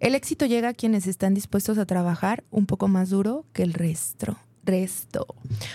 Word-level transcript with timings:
El 0.00 0.14
éxito 0.14 0.46
llega 0.46 0.68
a 0.68 0.74
quienes 0.74 1.06
están 1.06 1.34
dispuestos 1.34 1.76
a 1.78 1.86
trabajar 1.86 2.44
un 2.50 2.66
poco 2.66 2.86
más 2.86 3.10
duro 3.10 3.44
que 3.52 3.64
el 3.64 3.74
resto 3.74 4.36
resto. 4.68 5.26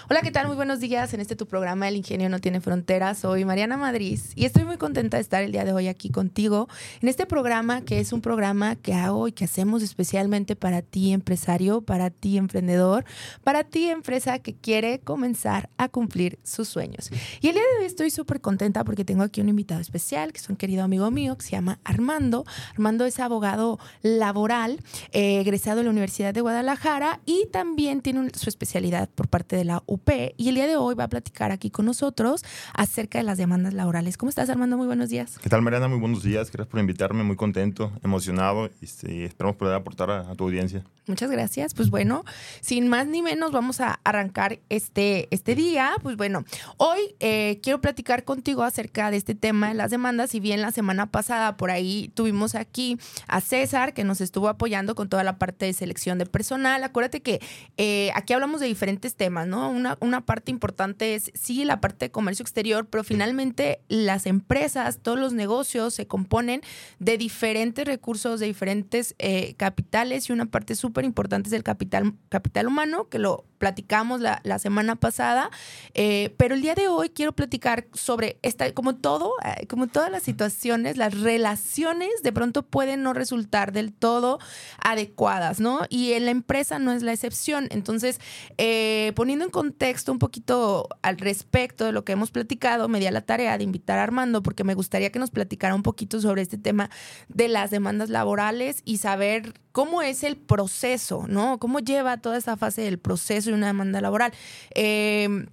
Hola, 0.07 0.21
¿qué 0.21 0.29
tal? 0.29 0.45
Muy 0.45 0.55
buenos 0.55 0.79
días 0.79 1.15
en 1.15 1.19
este 1.19 1.35
tu 1.35 1.47
programa 1.47 1.87
El 1.87 1.95
Ingenio 1.95 2.29
no 2.29 2.37
tiene 2.37 2.61
fronteras. 2.61 3.17
Soy 3.17 3.43
Mariana 3.43 3.75
Madrid 3.75 4.19
y 4.35 4.45
estoy 4.45 4.65
muy 4.65 4.77
contenta 4.77 5.17
de 5.17 5.21
estar 5.21 5.41
el 5.41 5.51
día 5.51 5.65
de 5.65 5.73
hoy 5.73 5.87
aquí 5.87 6.11
contigo 6.11 6.69
en 7.01 7.07
este 7.07 7.25
programa 7.25 7.81
que 7.81 7.99
es 7.99 8.13
un 8.13 8.21
programa 8.21 8.75
que 8.75 8.93
hago 8.93 9.27
y 9.27 9.31
que 9.31 9.45
hacemos 9.45 9.81
especialmente 9.81 10.55
para 10.55 10.83
ti 10.83 11.11
empresario, 11.11 11.81
para 11.81 12.11
ti 12.11 12.37
emprendedor, 12.37 13.03
para 13.43 13.63
ti 13.63 13.89
empresa 13.89 14.37
que 14.37 14.53
quiere 14.53 14.99
comenzar 14.99 15.71
a 15.77 15.89
cumplir 15.89 16.37
sus 16.43 16.67
sueños. 16.67 17.09
Y 17.41 17.47
el 17.47 17.55
día 17.55 17.63
de 17.63 17.79
hoy 17.79 17.85
estoy 17.85 18.11
súper 18.11 18.41
contenta 18.41 18.83
porque 18.83 19.03
tengo 19.03 19.23
aquí 19.23 19.41
un 19.41 19.49
invitado 19.49 19.81
especial 19.81 20.31
que 20.33 20.39
es 20.39 20.49
un 20.49 20.55
querido 20.55 20.83
amigo 20.83 21.09
mío 21.09 21.35
que 21.35 21.45
se 21.45 21.51
llama 21.53 21.79
Armando. 21.83 22.45
Armando 22.73 23.05
es 23.05 23.19
abogado 23.19 23.79
laboral, 24.03 24.81
eh, 25.13 25.39
egresado 25.39 25.77
de 25.77 25.85
la 25.85 25.89
Universidad 25.89 26.31
de 26.31 26.41
Guadalajara 26.41 27.21
y 27.25 27.47
también 27.51 28.01
tiene 28.01 28.29
su 28.35 28.49
especialidad 28.49 28.82
por 29.15 29.29
parte 29.29 29.55
de 29.55 29.63
la 29.63 29.81
UP 29.85 30.09
y 30.35 30.49
el 30.49 30.55
día 30.55 30.67
de 30.67 30.75
hoy 30.75 30.93
va 30.93 31.05
a 31.05 31.07
platicar 31.07 31.51
aquí 31.51 31.69
con 31.69 31.85
nosotros 31.85 32.43
acerca 32.73 33.17
de 33.17 33.23
las 33.23 33.37
demandas 33.37 33.73
laborales. 33.73 34.17
¿Cómo 34.17 34.29
estás, 34.29 34.49
Armando? 34.49 34.77
Muy 34.77 34.87
buenos 34.87 35.09
días. 35.09 35.39
¿Qué 35.39 35.49
tal, 35.49 35.61
Mariana? 35.61 35.87
Muy 35.87 35.99
buenos 35.99 36.21
días. 36.23 36.51
Gracias 36.51 36.67
por 36.67 36.79
invitarme. 36.81 37.23
Muy 37.23 37.37
contento, 37.37 37.93
emocionado 38.03 38.69
y 38.81 38.85
este, 38.85 39.25
esperamos 39.25 39.55
poder 39.55 39.75
aportar 39.75 40.11
a, 40.11 40.35
tu 40.35 40.43
audiencia. 40.43 40.83
Muchas 41.07 41.31
gracias. 41.31 41.73
Pues 41.73 41.89
bueno, 41.89 42.25
sin 42.61 42.87
más 42.87 43.07
ni 43.07 43.21
menos, 43.21 43.51
vamos 43.51 43.79
a 43.79 43.99
arrancar 44.03 44.59
este, 44.69 45.27
este 45.31 45.55
día. 45.55 45.91
Pues 46.01 46.17
bueno, 46.17 46.43
hoy 46.77 47.15
eh, 47.19 47.59
quiero 47.63 47.79
platicar 47.79 48.23
contigo 48.25 48.63
acerca 48.63 49.11
de 49.11 49.17
este 49.17 49.35
tema 49.35 49.69
de 49.69 49.75
las 49.75 49.91
demandas. 49.91 50.31
Si 50.31 50.39
bien 50.39 50.61
la 50.61 50.71
semana 50.71 51.09
pasada 51.09 51.55
por 51.55 51.71
ahí 51.71 52.11
tuvimos 52.13 52.55
aquí 52.55 52.97
a 53.27 53.39
César, 53.39 53.93
que 53.93 54.03
nos 54.03 54.19
estuvo 54.19 54.49
apoyando 54.49 54.95
con 54.95 55.07
toda 55.07 55.23
la 55.23 55.37
parte 55.37 55.65
de 55.65 55.73
selección 55.73 56.17
de 56.17 56.25
personal. 56.25 56.83
Acuérdate 56.83 57.21
que 57.21 57.39
eh, 57.77 58.11
aquí 58.15 58.33
hablamos 58.33 58.59
de 58.59 58.72
diferentes 58.73 59.15
temas, 59.15 59.47
¿no? 59.47 59.69
Una, 59.69 59.97
una 60.01 60.21
parte 60.21 60.51
importante 60.51 61.15
es, 61.15 61.31
sí, 61.33 61.63
la 61.63 61.79
parte 61.79 62.05
de 62.05 62.11
comercio 62.11 62.43
exterior, 62.43 62.87
pero 62.87 63.03
finalmente 63.03 63.79
las 63.87 64.25
empresas, 64.25 64.99
todos 65.01 65.19
los 65.19 65.33
negocios 65.33 65.93
se 65.93 66.07
componen 66.07 66.61
de 66.99 67.17
diferentes 67.17 67.85
recursos, 67.85 68.39
de 68.39 68.47
diferentes 68.47 69.15
eh, 69.19 69.53
capitales 69.55 70.29
y 70.29 70.33
una 70.33 70.47
parte 70.47 70.75
súper 70.75 71.05
importante 71.05 71.49
es 71.49 71.53
el 71.53 71.63
capital, 71.63 72.13
capital 72.29 72.67
humano, 72.67 73.09
que 73.09 73.19
lo 73.19 73.45
platicamos 73.57 74.19
la, 74.19 74.41
la 74.43 74.59
semana 74.59 74.97
pasada, 74.97 75.49
eh, 75.93 76.33
pero 76.37 76.55
el 76.55 76.61
día 76.61 76.75
de 76.75 76.89
hoy 76.89 77.09
quiero 77.09 77.31
platicar 77.31 77.87
sobre 77.93 78.37
esta, 78.41 78.69
como 78.73 78.95
todo, 78.95 79.33
eh, 79.45 79.67
como 79.67 79.87
todas 79.87 80.11
las 80.11 80.23
situaciones, 80.23 80.97
las 80.97 81.17
relaciones 81.17 82.09
de 82.23 82.33
pronto 82.33 82.63
pueden 82.63 83.03
no 83.03 83.13
resultar 83.13 83.71
del 83.71 83.93
todo 83.93 84.39
adecuadas, 84.83 85.61
¿no? 85.61 85.81
Y 85.89 86.11
en 86.11 86.25
la 86.25 86.31
empresa 86.31 86.79
no 86.79 86.91
es 86.91 87.03
la 87.03 87.13
excepción. 87.13 87.67
Entonces, 87.71 88.19
eh, 88.57 89.13
poniendo 89.15 89.45
en 89.45 89.51
contexto 89.51 90.11
un 90.11 90.19
poquito 90.19 90.87
al 91.01 91.17
respecto 91.17 91.85
de 91.85 91.91
lo 91.91 92.03
que 92.03 92.11
hemos 92.11 92.31
platicado, 92.31 92.87
me 92.87 92.99
di 92.99 93.05
a 93.05 93.11
la 93.11 93.21
tarea 93.21 93.57
de 93.57 93.63
invitar 93.63 93.99
a 93.99 94.03
Armando 94.03 94.43
porque 94.43 94.63
me 94.63 94.73
gustaría 94.73 95.11
que 95.11 95.19
nos 95.19 95.31
platicara 95.31 95.73
un 95.75 95.83
poquito 95.83 96.19
sobre 96.19 96.41
este 96.41 96.57
tema 96.57 96.89
de 97.29 97.47
las 97.47 97.71
demandas 97.71 98.09
laborales 98.09 98.81
y 98.85 98.97
saber 98.97 99.53
cómo 99.71 100.01
es 100.01 100.23
el 100.23 100.37
proceso, 100.37 101.25
¿no? 101.27 101.59
Cómo 101.59 101.79
lleva 101.79 102.17
toda 102.17 102.37
esta 102.37 102.57
fase 102.57 102.81
del 102.81 102.99
proceso 102.99 103.53
una 103.53 103.67
demanda 103.67 104.01
laboral. 104.01 104.33
Eh, 104.75 105.47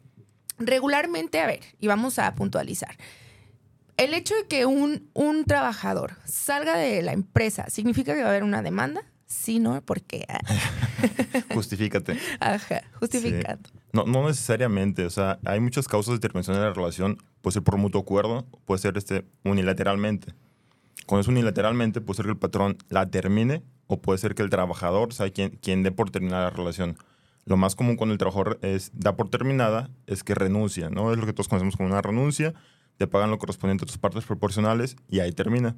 regularmente, 0.58 1.40
a 1.40 1.46
ver, 1.46 1.60
y 1.78 1.86
vamos 1.86 2.18
a 2.18 2.34
puntualizar. 2.34 2.96
El 3.96 4.14
hecho 4.14 4.34
de 4.34 4.46
que 4.46 4.66
un, 4.66 5.10
un 5.12 5.44
trabajador 5.44 6.16
salga 6.24 6.76
de 6.76 7.02
la 7.02 7.12
empresa, 7.12 7.68
¿significa 7.68 8.14
que 8.14 8.22
va 8.22 8.28
a 8.28 8.30
haber 8.30 8.44
una 8.44 8.62
demanda? 8.62 9.02
Sí, 9.30 9.60
¿no? 9.60 9.80
Porque... 9.82 10.26
Justifícate. 11.54 12.18
Ajá, 12.40 12.82
justificando. 12.98 13.70
No, 13.92 14.04
no 14.04 14.26
necesariamente, 14.26 15.06
o 15.06 15.10
sea, 15.10 15.38
hay 15.44 15.60
muchas 15.60 15.86
causas 15.86 16.14
de 16.14 16.18
terminación 16.18 16.56
de 16.56 16.62
la 16.64 16.72
relación, 16.72 17.16
puede 17.40 17.54
ser 17.54 17.62
por 17.62 17.76
mutuo 17.76 18.00
acuerdo, 18.00 18.44
puede 18.64 18.80
ser 18.80 18.98
este, 18.98 19.24
unilateralmente. 19.44 20.34
Cuando 21.06 21.20
es 21.20 21.28
unilateralmente, 21.28 22.00
puede 22.00 22.16
ser 22.16 22.26
que 22.26 22.32
el 22.32 22.38
patrón 22.38 22.76
la 22.88 23.08
termine 23.08 23.62
o 23.86 24.00
puede 24.00 24.18
ser 24.18 24.34
que 24.34 24.42
el 24.42 24.50
trabajador 24.50 25.14
sea 25.14 25.30
quien, 25.30 25.50
quien 25.62 25.84
dé 25.84 25.92
por 25.92 26.10
terminada 26.10 26.44
la 26.44 26.50
relación. 26.50 26.98
Lo 27.44 27.56
más 27.56 27.76
común 27.76 27.94
cuando 27.94 28.12
el 28.12 28.18
trabajador 28.18 28.58
es, 28.62 28.90
da 28.94 29.16
por 29.16 29.30
terminada 29.30 29.90
es 30.08 30.24
que 30.24 30.34
renuncia, 30.34 30.90
¿no? 30.90 31.12
Es 31.12 31.18
lo 31.18 31.26
que 31.26 31.32
todos 31.32 31.46
conocemos 31.46 31.76
como 31.76 31.88
una 31.88 32.02
renuncia, 32.02 32.52
te 32.96 33.06
pagan 33.06 33.30
lo 33.30 33.38
correspondiente 33.38 33.84
a 33.84 33.86
tus 33.86 33.98
partes 33.98 34.24
proporcionales 34.24 34.96
y 35.08 35.20
ahí 35.20 35.30
termina. 35.30 35.76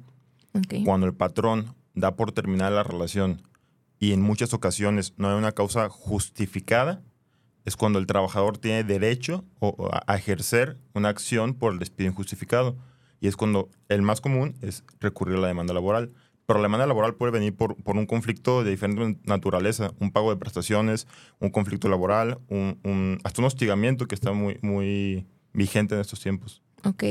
Cuando 0.85 1.05
el 1.05 1.13
patrón 1.13 1.75
da 1.93 2.15
por 2.15 2.31
terminada 2.31 2.71
la 2.71 2.83
relación 2.83 3.41
y 4.03 4.11
en 4.11 4.21
muchas 4.21 4.53
ocasiones 4.53 5.13
no 5.15 5.29
hay 5.29 5.37
una 5.37 5.53
causa 5.53 5.87
justificada, 5.87 7.01
es 7.63 7.77
cuando 7.77 7.99
el 7.99 8.05
trabajador 8.05 8.57
tiene 8.57 8.83
derecho 8.83 9.45
a 9.61 10.17
ejercer 10.17 10.77
una 10.93 11.07
acción 11.07 11.53
por 11.53 11.71
el 11.71 11.79
despido 11.79 12.09
injustificado. 12.09 12.75
Y 13.21 13.27
es 13.29 13.37
cuando 13.37 13.69
el 13.87 14.01
más 14.01 14.19
común 14.19 14.55
es 14.61 14.83
recurrir 14.99 15.37
a 15.37 15.39
la 15.39 15.47
demanda 15.47 15.73
laboral. 15.73 16.11
Pero 16.45 16.59
la 16.59 16.63
demanda 16.63 16.85
laboral 16.85 17.15
puede 17.15 17.31
venir 17.31 17.55
por, 17.55 17.81
por 17.81 17.95
un 17.95 18.05
conflicto 18.05 18.65
de 18.65 18.71
diferente 18.71 19.21
naturaleza, 19.23 19.93
un 20.01 20.11
pago 20.11 20.31
de 20.31 20.35
prestaciones, 20.35 21.07
un 21.39 21.49
conflicto 21.49 21.87
laboral, 21.87 22.39
hasta 23.23 23.41
un 23.41 23.45
hostigamiento 23.45 24.05
que 24.05 24.15
está 24.15 24.33
muy, 24.33 24.59
muy 24.61 25.25
vigente 25.53 25.95
en 25.95 26.01
estos 26.01 26.19
tiempos. 26.19 26.61
Ok. 26.83 27.03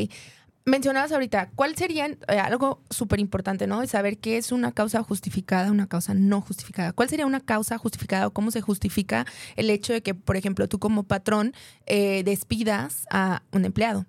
Mencionabas 0.65 1.11
ahorita, 1.11 1.51
¿cuál 1.57 1.75
sería 1.75 2.07
eh, 2.07 2.39
algo 2.39 2.83
súper 2.89 3.19
importante, 3.19 3.67
¿no? 3.67 3.81
De 3.81 3.89
saber 3.89 4.19
qué 4.19 4.37
es 4.37 4.53
una 4.53 4.71
causa 4.71 5.03
justificada, 5.03 5.73
una 5.73 5.89
causa 5.89 6.15
no 6.15 6.41
justificada. 6.41 6.93
¿Cuál 6.93 7.09
sería 7.09 7.27
una 7.27 7.41
causa 7.41 7.79
justificada 7.79 8.29
o 8.29 8.33
cómo 8.33 8.53
se 8.53 8.61
justifica 8.61 9.27
el 9.57 9.71
hecho 9.71 9.93
de 9.93 10.03
que, 10.03 10.15
por 10.15 10.37
ejemplo, 10.37 10.69
tú 10.69 10.79
como 10.79 11.03
patrón 11.03 11.53
eh, 11.87 12.23
despidas 12.25 13.07
a 13.11 13.43
un 13.51 13.65
empleado? 13.65 14.07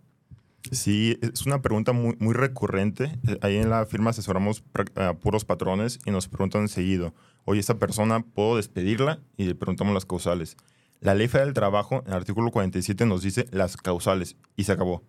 Sí, 0.71 1.17
es 1.21 1.45
una 1.47 1.61
pregunta 1.61 1.91
muy, 1.91 2.33
recurrente. 2.33 3.17
Eh, 3.27 3.39
ahí 3.41 3.57
en 3.57 3.71
la 3.71 3.85
firma 3.87 4.11
asesoramos 4.11 4.63
a 4.95 5.13
puros 5.13 5.45
patrones 5.45 5.99
y 6.05 6.11
nos 6.11 6.27
preguntan 6.27 6.67
seguido, 6.67 7.15
oye, 7.45 7.59
esta 7.59 7.79
persona, 7.79 8.21
¿puedo 8.21 8.57
despedirla? 8.57 9.19
Y 9.37 9.45
le 9.45 9.55
preguntamos 9.55 9.95
las 9.95 10.05
causales. 10.05 10.55
La 10.99 11.15
ley 11.15 11.27
federal 11.27 11.47
del 11.47 11.55
trabajo, 11.55 12.03
en 12.05 12.11
el 12.11 12.13
artículo 12.13 12.51
47, 12.51 13.07
nos 13.07 13.23
dice 13.23 13.47
las 13.51 13.75
causales 13.75 14.37
y 14.55 14.65
se 14.65 14.71
acabó. 14.71 15.03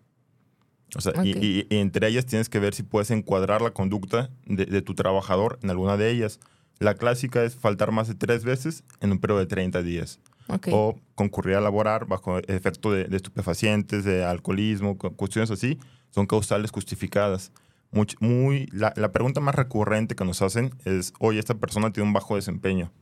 O 0.96 1.00
sea, 1.00 1.12
y, 1.24 1.66
entre 1.70 2.08
ellas 2.08 2.26
tienes 2.26 2.48
que 2.48 2.60
ver 2.60 2.74
si 2.74 2.82
puedes 2.82 3.10
encuadrar 3.10 3.62
la 3.62 3.70
conducta 3.72 4.30
de, 4.46 4.82
tu 4.82 4.94
trabajador 4.94 5.58
en 5.62 5.70
alguna 5.70 5.96
de 5.96 6.10
ellas. 6.10 6.40
La 6.78 6.94
clásica 6.94 7.42
es 7.44 7.56
faltar 7.56 7.92
más 7.92 8.08
de 8.08 8.14
tres 8.14 8.44
veces 8.44 8.84
en 9.00 9.12
un 9.12 9.18
periodo 9.18 9.40
de 9.40 9.46
30 9.46 9.82
días. 9.82 10.20
O 10.70 10.96
concurrir 11.14 11.56
a 11.56 11.60
laborar 11.60 12.06
bajo 12.06 12.38
efecto 12.38 12.92
de, 12.92 13.08
estupefacientes, 13.16 14.04
de 14.04 14.24
alcoholismo, 14.24 14.98
cuestiones 14.98 15.50
así, 15.50 15.78
son 16.10 16.26
causales 16.26 16.70
justificadas. 16.70 17.50
Muy, 17.90 18.06
muy, 18.20 18.66
la, 18.72 18.92
la, 18.96 19.12
pregunta 19.12 19.40
más 19.40 19.54
recurrente 19.54 20.16
que 20.16 20.24
nos 20.24 20.42
hacen 20.42 20.74
es, 20.84 21.12
oye, 21.20 21.38
esta 21.38 21.54
persona 21.54 21.92
tiene 21.92 22.08
un 22.08 22.12
bajo 22.12 22.34
desempeño. 22.34 22.92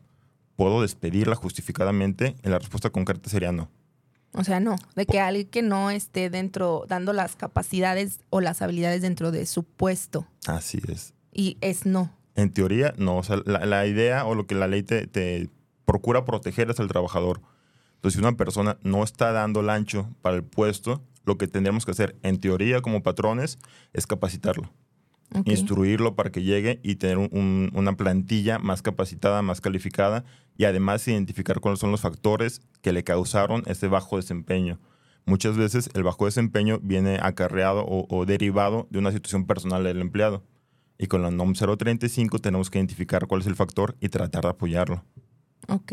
¿Puedo 0.54 0.82
despedirla 0.82 1.34
justificadamente? 1.34 2.36
Y 2.44 2.48
la 2.48 2.58
respuesta 2.58 2.90
concreta 2.90 3.28
sería 3.30 3.52
no. 3.52 3.70
O 4.34 4.44
sea, 4.44 4.60
no, 4.60 4.76
de 4.96 5.06
que 5.06 5.20
alguien 5.20 5.46
que 5.46 5.62
no 5.62 5.90
esté 5.90 6.30
dentro, 6.30 6.84
dando 6.88 7.12
las 7.12 7.36
capacidades 7.36 8.20
o 8.30 8.40
las 8.40 8.62
habilidades 8.62 9.02
dentro 9.02 9.30
de 9.30 9.44
su 9.46 9.64
puesto. 9.64 10.26
Así 10.46 10.80
es. 10.88 11.12
Y 11.32 11.58
es 11.60 11.84
no. 11.84 12.10
En 12.34 12.50
teoría, 12.50 12.94
no. 12.96 13.18
O 13.18 13.22
sea, 13.22 13.42
la, 13.44 13.86
idea 13.86 14.24
o 14.24 14.34
lo 14.34 14.46
que 14.46 14.54
la 14.54 14.68
ley 14.68 14.82
te, 14.82 15.06
te, 15.06 15.50
procura 15.84 16.24
proteger 16.24 16.70
es 16.70 16.80
el 16.80 16.88
trabajador. 16.88 17.42
Entonces, 17.96 18.14
si 18.14 18.20
una 18.20 18.36
persona 18.36 18.78
no 18.82 19.04
está 19.04 19.32
dando 19.32 19.60
el 19.60 19.68
ancho 19.68 20.08
para 20.22 20.36
el 20.36 20.44
puesto, 20.44 21.02
lo 21.24 21.36
que 21.36 21.46
tendríamos 21.46 21.84
que 21.84 21.90
hacer, 21.90 22.16
en 22.22 22.40
teoría, 22.40 22.80
como 22.80 23.02
patrones, 23.02 23.58
es 23.92 24.06
capacitarlo 24.06 24.70
instruirlo 25.44 26.14
para 26.14 26.30
que 26.30 26.42
llegue 26.42 26.80
y 26.82 26.96
tener 26.96 27.18
una 27.18 27.96
plantilla 27.96 28.58
más 28.58 28.82
capacitada, 28.82 29.42
más 29.42 29.60
calificada 29.60 30.24
y 30.56 30.64
además 30.64 31.06
identificar 31.08 31.60
cuáles 31.60 31.80
son 31.80 31.90
los 31.90 32.00
factores 32.00 32.60
que 32.80 32.92
le 32.92 33.04
causaron 33.04 33.62
ese 33.66 33.88
bajo 33.88 34.16
desempeño. 34.16 34.78
Muchas 35.24 35.56
veces 35.56 35.88
el 35.94 36.02
bajo 36.02 36.24
desempeño 36.26 36.80
viene 36.82 37.18
acarreado 37.22 37.84
o, 37.86 38.26
derivado 38.26 38.88
de 38.90 38.98
una 38.98 39.12
situación 39.12 39.46
personal 39.46 39.84
del 39.84 40.00
empleado. 40.00 40.42
Y 40.98 41.06
con 41.06 41.22
la 41.22 41.30
NOM 41.30 41.54
035 41.54 42.38
tenemos 42.38 42.70
que 42.70 42.78
identificar 42.78 43.26
cuál 43.26 43.40
es 43.40 43.46
el 43.46 43.56
factor 43.56 43.96
y 44.00 44.08
tratar 44.08 44.42
de 44.42 44.50
apoyarlo. 44.50 45.04
Ok. 45.68 45.92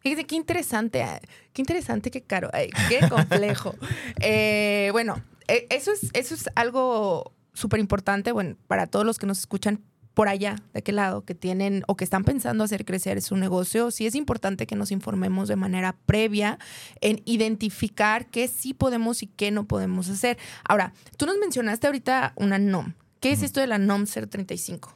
Fíjese 0.00 0.24
qué 0.24 0.36
interesante, 0.36 1.02
ah, 1.02 1.20
qué 1.52 1.62
interesante, 1.62 2.10
qué 2.10 2.22
caro, 2.22 2.50
qué 2.88 3.08
complejo. 3.08 3.74
Eh, 4.20 4.88
bueno, 4.92 5.22
e, 5.46 5.66
eso 5.70 5.92
es, 5.92 6.10
eso 6.12 6.34
es 6.34 6.48
algo 6.54 7.32
súper 7.58 7.80
importante, 7.80 8.32
bueno, 8.32 8.56
para 8.66 8.86
todos 8.86 9.04
los 9.04 9.18
que 9.18 9.26
nos 9.26 9.38
escuchan 9.38 9.82
por 10.18 10.26
allá, 10.26 10.56
de 10.72 10.80
aquel 10.80 10.96
lado, 10.96 11.24
que 11.24 11.36
tienen 11.36 11.84
o 11.86 11.96
que 11.96 12.02
están 12.02 12.24
pensando 12.24 12.64
hacer 12.64 12.84
crecer 12.84 13.22
su 13.22 13.36
negocio, 13.36 13.92
sí 13.92 14.04
es 14.04 14.16
importante 14.16 14.66
que 14.66 14.74
nos 14.74 14.90
informemos 14.90 15.46
de 15.46 15.54
manera 15.54 15.96
previa 16.06 16.58
en 17.00 17.22
identificar 17.24 18.26
qué 18.26 18.48
sí 18.48 18.74
podemos 18.74 19.22
y 19.22 19.28
qué 19.28 19.52
no 19.52 19.68
podemos 19.68 20.08
hacer. 20.08 20.36
Ahora, 20.64 20.92
tú 21.16 21.26
nos 21.26 21.38
mencionaste 21.38 21.86
ahorita 21.86 22.32
una 22.34 22.58
NOM. 22.58 22.94
¿Qué 23.20 23.30
es 23.30 23.42
esto 23.42 23.60
de 23.60 23.68
la 23.68 23.78
NOM 23.78 24.06
035? 24.06 24.92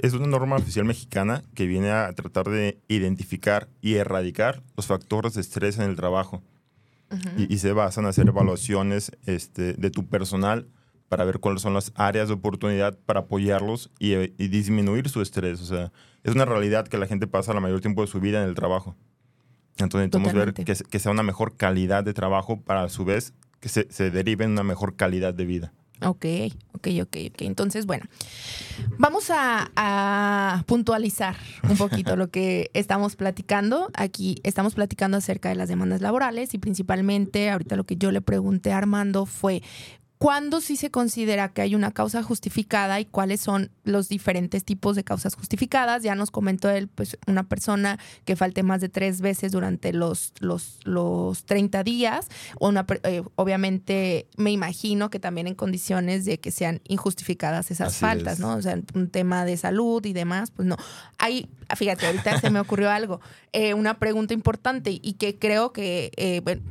Es 0.00 0.12
una 0.12 0.28
norma 0.28 0.54
oficial 0.54 0.84
mexicana 0.84 1.42
que 1.54 1.66
viene 1.66 1.90
a 1.90 2.12
tratar 2.12 2.48
de 2.48 2.78
identificar 2.86 3.68
y 3.80 3.94
erradicar 3.94 4.62
los 4.76 4.86
factores 4.86 5.34
de 5.34 5.40
estrés 5.40 5.76
en 5.78 5.90
el 5.90 5.96
trabajo. 5.96 6.40
y, 7.36 7.58
se 7.58 7.72
basan 7.72 8.04
en 8.04 8.10
hacer 8.10 8.28
evaluaciones 8.28 9.10
este, 9.26 9.74
de 9.74 9.90
tu 9.90 10.06
personal 10.06 10.68
para 11.12 11.26
ver 11.26 11.40
cuáles 11.40 11.60
son 11.60 11.74
las 11.74 11.92
áreas 11.94 12.28
de 12.28 12.34
oportunidad 12.34 12.98
para 13.04 13.20
apoyarlos 13.20 13.90
y, 13.98 14.14
disminuir 14.48 15.10
su 15.10 15.20
estrés. 15.20 15.60
O 15.60 15.66
sea, 15.66 15.92
es 16.24 16.34
una 16.34 16.46
realidad 16.46 16.88
que 16.88 16.96
la 16.96 17.06
gente 17.06 17.26
pasa 17.26 17.52
la 17.52 17.60
mayor 17.60 17.82
tiempo 17.82 18.00
de 18.00 18.06
su 18.06 18.18
vida 18.18 18.42
en 18.42 18.48
el 18.48 18.54
trabajo. 18.54 18.96
Entonces 19.76 20.08
necesitamos 20.08 20.32
ver 20.32 20.54
que, 20.54 20.64
que, 20.64 20.98
sea 20.98 21.12
una 21.12 21.22
mejor 21.22 21.58
calidad 21.58 22.02
de 22.02 22.14
trabajo 22.14 22.62
para 22.62 22.84
a 22.84 22.88
su 22.88 23.04
vez 23.04 23.34
que 23.60 23.68
se, 23.68 23.92
se 23.92 24.10
derive 24.10 24.46
en 24.46 24.52
una 24.52 24.62
mejor 24.62 24.96
calidad 24.96 25.34
de 25.34 25.44
vida. 25.44 25.74
Ok, 26.00 26.24
ok, 26.72 26.88
ok, 27.02 27.16
ok. 27.30 27.42
Entonces, 27.42 27.84
bueno, 27.84 28.06
vamos 28.96 29.28
a, 29.28 29.70
a, 29.76 30.64
puntualizar 30.66 31.36
un 31.68 31.76
poquito 31.76 32.16
lo 32.16 32.30
que 32.30 32.70
estamos 32.72 33.16
platicando. 33.16 33.90
Aquí 33.92 34.40
estamos 34.44 34.74
platicando 34.74 35.18
acerca 35.18 35.50
de 35.50 35.56
las 35.56 35.68
demandas 35.68 36.00
laborales 36.00 36.54
y 36.54 36.58
principalmente 36.58 37.50
ahorita 37.50 37.76
lo 37.76 37.84
que 37.84 37.96
yo 37.96 38.10
le 38.12 38.22
pregunté 38.22 38.72
a 38.72 38.78
Armando 38.78 39.26
fue, 39.26 39.62
¿Cuándo 40.22 40.60
sí 40.60 40.76
se 40.76 40.92
considera 40.92 41.48
que 41.48 41.62
hay 41.62 41.74
una 41.74 41.90
causa 41.90 42.22
justificada 42.22 43.00
y 43.00 43.06
cuáles 43.06 43.40
son 43.40 43.72
los 43.82 44.08
diferentes 44.08 44.62
tipos 44.62 44.94
de 44.94 45.02
causas 45.02 45.34
justificadas? 45.34 46.04
Ya 46.04 46.14
nos 46.14 46.30
comentó 46.30 46.70
él, 46.70 46.86
pues 46.86 47.18
una 47.26 47.42
persona 47.42 47.98
que 48.24 48.36
falte 48.36 48.62
más 48.62 48.80
de 48.80 48.88
tres 48.88 49.20
veces 49.20 49.50
durante 49.50 49.92
los, 49.92 50.32
los, 50.38 50.78
los 50.84 51.44
30 51.44 51.82
días, 51.82 52.28
o 52.60 52.68
una, 52.68 52.86
eh, 53.02 53.24
obviamente 53.34 54.28
me 54.36 54.52
imagino 54.52 55.10
que 55.10 55.18
también 55.18 55.48
en 55.48 55.56
condiciones 55.56 56.24
de 56.24 56.38
que 56.38 56.52
sean 56.52 56.80
injustificadas 56.86 57.72
esas 57.72 57.96
faltas, 57.96 58.38
¿no? 58.38 58.54
O 58.54 58.62
sea, 58.62 58.78
un 58.94 59.08
tema 59.08 59.44
de 59.44 59.56
salud 59.56 60.06
y 60.06 60.12
demás, 60.12 60.52
pues 60.52 60.68
no. 60.68 60.76
Hay, 61.18 61.48
fíjate, 61.74 62.06
ahorita 62.06 62.40
se 62.40 62.48
me 62.48 62.60
ocurrió 62.60 62.92
algo, 62.92 63.20
eh, 63.52 63.74
una 63.74 63.98
pregunta 63.98 64.34
importante 64.34 65.00
y 65.02 65.14
que 65.14 65.40
creo 65.40 65.72
que, 65.72 66.12
eh, 66.16 66.42
bueno, 66.44 66.62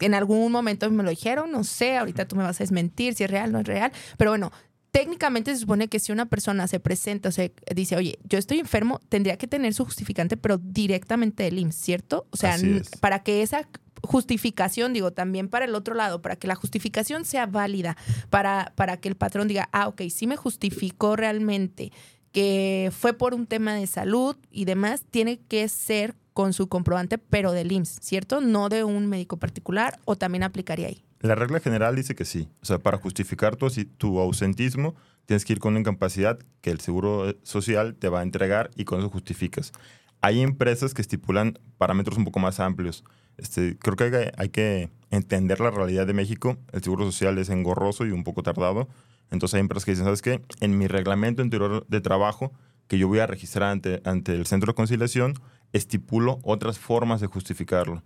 en 0.00 0.14
algún 0.14 0.52
momento 0.52 0.90
me 0.90 1.02
lo 1.02 1.10
dijeron, 1.10 1.50
no 1.50 1.64
sé, 1.64 1.96
ahorita 1.96 2.26
tú 2.26 2.36
me 2.36 2.42
vas 2.42 2.60
a 2.60 2.64
desmentir 2.64 3.14
si 3.14 3.24
es 3.24 3.30
real 3.30 3.50
o 3.50 3.52
no 3.52 3.60
es 3.60 3.66
real, 3.66 3.92
pero 4.16 4.30
bueno, 4.30 4.50
técnicamente 4.92 5.52
se 5.54 5.60
supone 5.60 5.88
que 5.88 5.98
si 5.98 6.12
una 6.12 6.26
persona 6.26 6.68
se 6.68 6.78
presenta, 6.78 7.30
o 7.30 7.32
sea, 7.32 7.50
dice, 7.74 7.96
oye, 7.96 8.18
yo 8.24 8.38
estoy 8.38 8.60
enfermo, 8.60 9.00
tendría 9.08 9.38
que 9.38 9.48
tener 9.48 9.74
su 9.74 9.84
justificante, 9.84 10.36
pero 10.36 10.58
directamente 10.58 11.42
del 11.44 11.58
IMSS, 11.58 11.76
¿cierto? 11.76 12.26
O 12.30 12.36
sea, 12.36 12.56
para 13.00 13.22
que 13.22 13.42
esa 13.42 13.68
justificación, 14.02 14.92
digo, 14.92 15.12
también 15.12 15.48
para 15.48 15.64
el 15.64 15.74
otro 15.74 15.94
lado, 15.94 16.20
para 16.20 16.36
que 16.36 16.46
la 16.46 16.54
justificación 16.54 17.24
sea 17.24 17.46
válida, 17.46 17.96
para, 18.28 18.72
para 18.76 18.98
que 18.98 19.08
el 19.08 19.16
patrón 19.16 19.48
diga, 19.48 19.68
ah, 19.72 19.88
ok, 19.88 20.02
sí 20.10 20.26
me 20.26 20.36
justificó 20.36 21.16
realmente 21.16 21.90
que 22.32 22.90
fue 22.98 23.12
por 23.12 23.34
un 23.34 23.46
tema 23.46 23.74
de 23.74 23.86
salud 23.86 24.36
y 24.50 24.64
demás, 24.64 25.04
tiene 25.10 25.38
que 25.38 25.68
ser 25.68 26.14
con 26.32 26.52
su 26.52 26.68
comprobante, 26.68 27.18
pero 27.18 27.52
del 27.52 27.72
IMSS, 27.72 27.98
¿cierto? 28.00 28.40
No 28.40 28.68
de 28.68 28.84
un 28.84 29.06
médico 29.06 29.36
particular 29.36 29.98
o 30.04 30.16
también 30.16 30.42
aplicaría 30.42 30.88
ahí. 30.88 31.04
La 31.20 31.34
regla 31.34 31.60
general 31.60 31.94
dice 31.94 32.14
que 32.14 32.24
sí. 32.24 32.48
O 32.62 32.66
sea, 32.66 32.78
para 32.78 32.98
justificar 32.98 33.56
tu, 33.56 33.68
tu 33.96 34.18
ausentismo, 34.18 34.94
tienes 35.26 35.44
que 35.44 35.52
ir 35.52 35.58
con 35.58 35.72
una 35.72 35.80
incapacidad 35.80 36.38
que 36.60 36.70
el 36.70 36.80
Seguro 36.80 37.34
Social 37.42 37.94
te 37.94 38.08
va 38.08 38.20
a 38.20 38.22
entregar 38.22 38.70
y 38.76 38.84
con 38.84 38.98
eso 38.98 39.08
justificas. 39.08 39.72
Hay 40.20 40.40
empresas 40.40 40.94
que 40.94 41.02
estipulan 41.02 41.58
parámetros 41.78 42.18
un 42.18 42.24
poco 42.24 42.40
más 42.40 42.60
amplios. 42.60 43.04
Este, 43.36 43.76
creo 43.78 43.96
que 43.96 44.04
hay, 44.04 44.30
hay 44.36 44.48
que 44.48 44.90
entender 45.10 45.60
la 45.60 45.70
realidad 45.70 46.06
de 46.06 46.12
México. 46.12 46.56
El 46.72 46.82
Seguro 46.82 47.04
Social 47.04 47.38
es 47.38 47.50
engorroso 47.50 48.04
y 48.06 48.10
un 48.10 48.24
poco 48.24 48.42
tardado. 48.42 48.88
Entonces 49.30 49.54
hay 49.54 49.60
empresas 49.60 49.84
que 49.84 49.92
dicen, 49.92 50.04
¿sabes 50.04 50.22
qué? 50.22 50.42
En 50.60 50.76
mi 50.76 50.86
reglamento 50.86 51.42
interior 51.42 51.86
de 51.88 52.00
trabajo 52.00 52.52
que 52.88 52.98
yo 52.98 53.08
voy 53.08 53.20
a 53.20 53.26
registrar 53.26 53.70
ante, 53.70 54.02
ante 54.04 54.34
el 54.34 54.46
centro 54.46 54.72
de 54.72 54.74
conciliación, 54.74 55.34
estipulo 55.72 56.38
otras 56.42 56.78
formas 56.78 57.20
de 57.20 57.26
justificarlo. 57.26 58.02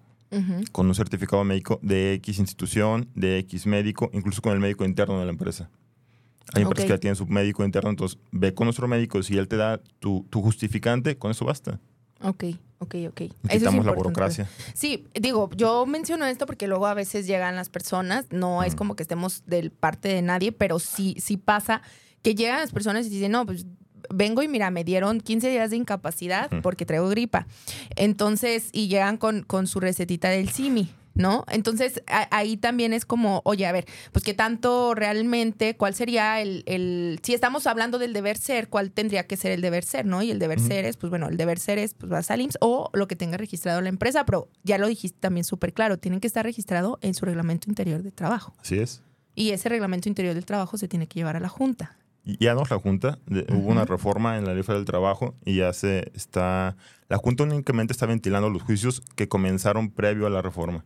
Con 0.73 0.87
un 0.87 0.95
certificado 0.95 1.45
médico 1.45 1.79
de 1.83 2.13
X 2.15 2.41
institución, 2.41 3.09
de 3.15 3.39
X 3.39 3.67
médico, 3.67 4.11
incluso 4.13 4.43
con 4.43 4.53
el 4.53 4.59
médico 4.59 4.85
interno 4.85 5.19
de 5.19 5.25
la 5.25 5.31
empresa. 5.31 5.71
Hay 6.53 6.63
empresas 6.63 6.85
que 6.85 6.91
ya 6.91 6.99
tienen 6.99 7.17
su 7.17 7.27
médico 7.27 7.65
interno, 7.65 7.91
entonces 7.91 8.19
ve 8.33 8.53
con 8.53 8.67
nuestro 8.67 8.87
médico, 8.87 9.23
si 9.23 9.39
él 9.39 9.49
te 9.49 9.57
da 9.57 9.81
tu, 9.99 10.27
tu 10.29 10.43
justificante, 10.43 11.17
con 11.17 11.31
eso 11.31 11.45
basta. 11.45 11.81
Ok, 12.23 12.45
ok, 12.79 12.95
ok. 13.09 13.23
Quitamos 13.49 13.87
la 13.87 13.93
burocracia. 13.93 14.49
Sí, 14.75 15.07
digo, 15.15 15.49
yo 15.57 15.87
menciono 15.87 16.27
esto 16.27 16.47
porque 16.47 16.67
luego 16.67 16.87
a 16.87 16.95
veces 16.95 17.27
llegan 17.27 17.57
las 17.57 17.69
personas, 17.69 18.27
no 18.31 18.63
es 18.63 18.75
como 18.75 18.97
que 18.97 19.03
estemos 19.03 19.43
del 19.47 19.71
parte 19.71 20.09
de 20.09 20.23
nadie, 20.23 20.53
pero 20.53 20.79
sí, 20.79 21.17
sí 21.19 21.37
pasa 21.37 21.83
que 22.23 22.35
llegan 22.35 22.61
las 22.61 22.73
personas 22.73 23.07
y 23.07 23.11
dicen, 23.11 23.33
no, 23.33 23.47
pues 23.47 23.67
vengo 24.17 24.43
y 24.43 24.49
mira, 24.49 24.71
me 24.71 24.85
dieron 24.85 25.21
15 25.21 25.51
días 25.51 25.71
de 25.71 25.77
incapacidad 25.77 26.51
porque 26.63 26.87
traigo 26.87 27.09
gripa. 27.09 27.47
Entonces, 27.97 28.71
y 28.73 28.89
llegan 28.89 29.17
con, 29.19 29.43
con 29.43 29.67
su 29.67 29.81
recetita 29.81 30.29
del 30.31 30.49
SIMI. 30.49 30.91
¿no? 31.17 31.45
Entonces 31.49 32.03
ahí 32.07 32.59
también 32.59 32.93
es 32.93 33.07
como, 33.07 33.41
oye, 33.45 33.67
a 33.67 33.73
ver, 33.73 33.87
pues 34.13 34.23
qué 34.23 34.35
tanto 34.35 34.95
realmente, 34.95 35.75
cuál 35.75 35.95
sería 35.95 36.43
el, 36.43 36.63
el, 36.67 37.21
si 37.23 37.33
estamos 37.33 37.67
hablando 37.67 37.99
del 37.99 38.13
deber 38.13 38.37
ser, 38.37 38.69
cuál 38.69 38.91
tendría 38.91 39.27
que 39.27 39.39
ser 39.39 39.53
el 39.53 39.63
deber 39.63 39.85
ser, 39.85 40.05
¿no? 40.05 40.23
Y 40.23 40.31
el 40.31 40.39
deber 40.39 40.61
ser 40.61 40.85
es, 40.85 40.99
pues 40.99 41.09
bueno, 41.09 41.29
el 41.29 41.39
deber 41.39 41.59
ser 41.59 41.79
es, 41.79 41.95
pues 41.95 42.11
vas 42.11 42.31
al 42.31 42.43
IMSS 42.43 42.59
o 42.61 42.91
lo 42.93 43.09
que 43.09 43.17
tenga 43.17 43.39
registrado 43.39 43.81
la 43.81 43.89
empresa, 43.89 44.27
pero 44.27 44.49
ya 44.63 44.77
lo 44.77 44.89
dijiste 44.89 45.19
también 45.19 45.45
súper 45.45 45.73
claro, 45.73 45.99
tienen 45.99 46.21
que 46.21 46.27
estar 46.27 46.45
registrado 46.45 46.99
en 47.01 47.15
su 47.15 47.25
reglamento 47.25 47.71
interior 47.71 48.03
de 48.03 48.13
trabajo. 48.13 48.55
Así 48.61 48.79
es. 48.79 49.03
Y 49.35 49.53
ese 49.53 49.71
reglamento 49.71 50.11
interior 50.11 50.35
del 50.35 50.45
trabajo 50.45 50.77
se 50.77 50.87
tiene 50.87 51.07
que 51.07 51.19
llevar 51.19 51.37
a 51.37 51.41
la 51.41 51.49
Junta 51.49 51.97
ya 52.26 52.55
no 52.55 52.62
la 52.69 52.78
Junta, 52.78 53.19
hubo 53.50 53.70
una 53.70 53.84
reforma 53.84 54.37
en 54.37 54.44
la 54.44 54.55
ley 54.55 54.64
del 54.67 54.84
trabajo 54.84 55.37
y 55.44 55.56
ya 55.56 55.73
se 55.73 56.11
está, 56.14 56.76
la 57.08 57.17
Junta 57.19 57.44
únicamente 57.44 57.93
está 57.93 58.06
ventilando 58.06 58.51
los 58.51 58.62
juicios 58.62 59.01
que 59.15 59.29
comenzaron 59.29 59.91
previo 59.91 60.27
a 60.27 60.31
la 60.31 60.43
reforma. 60.43 60.84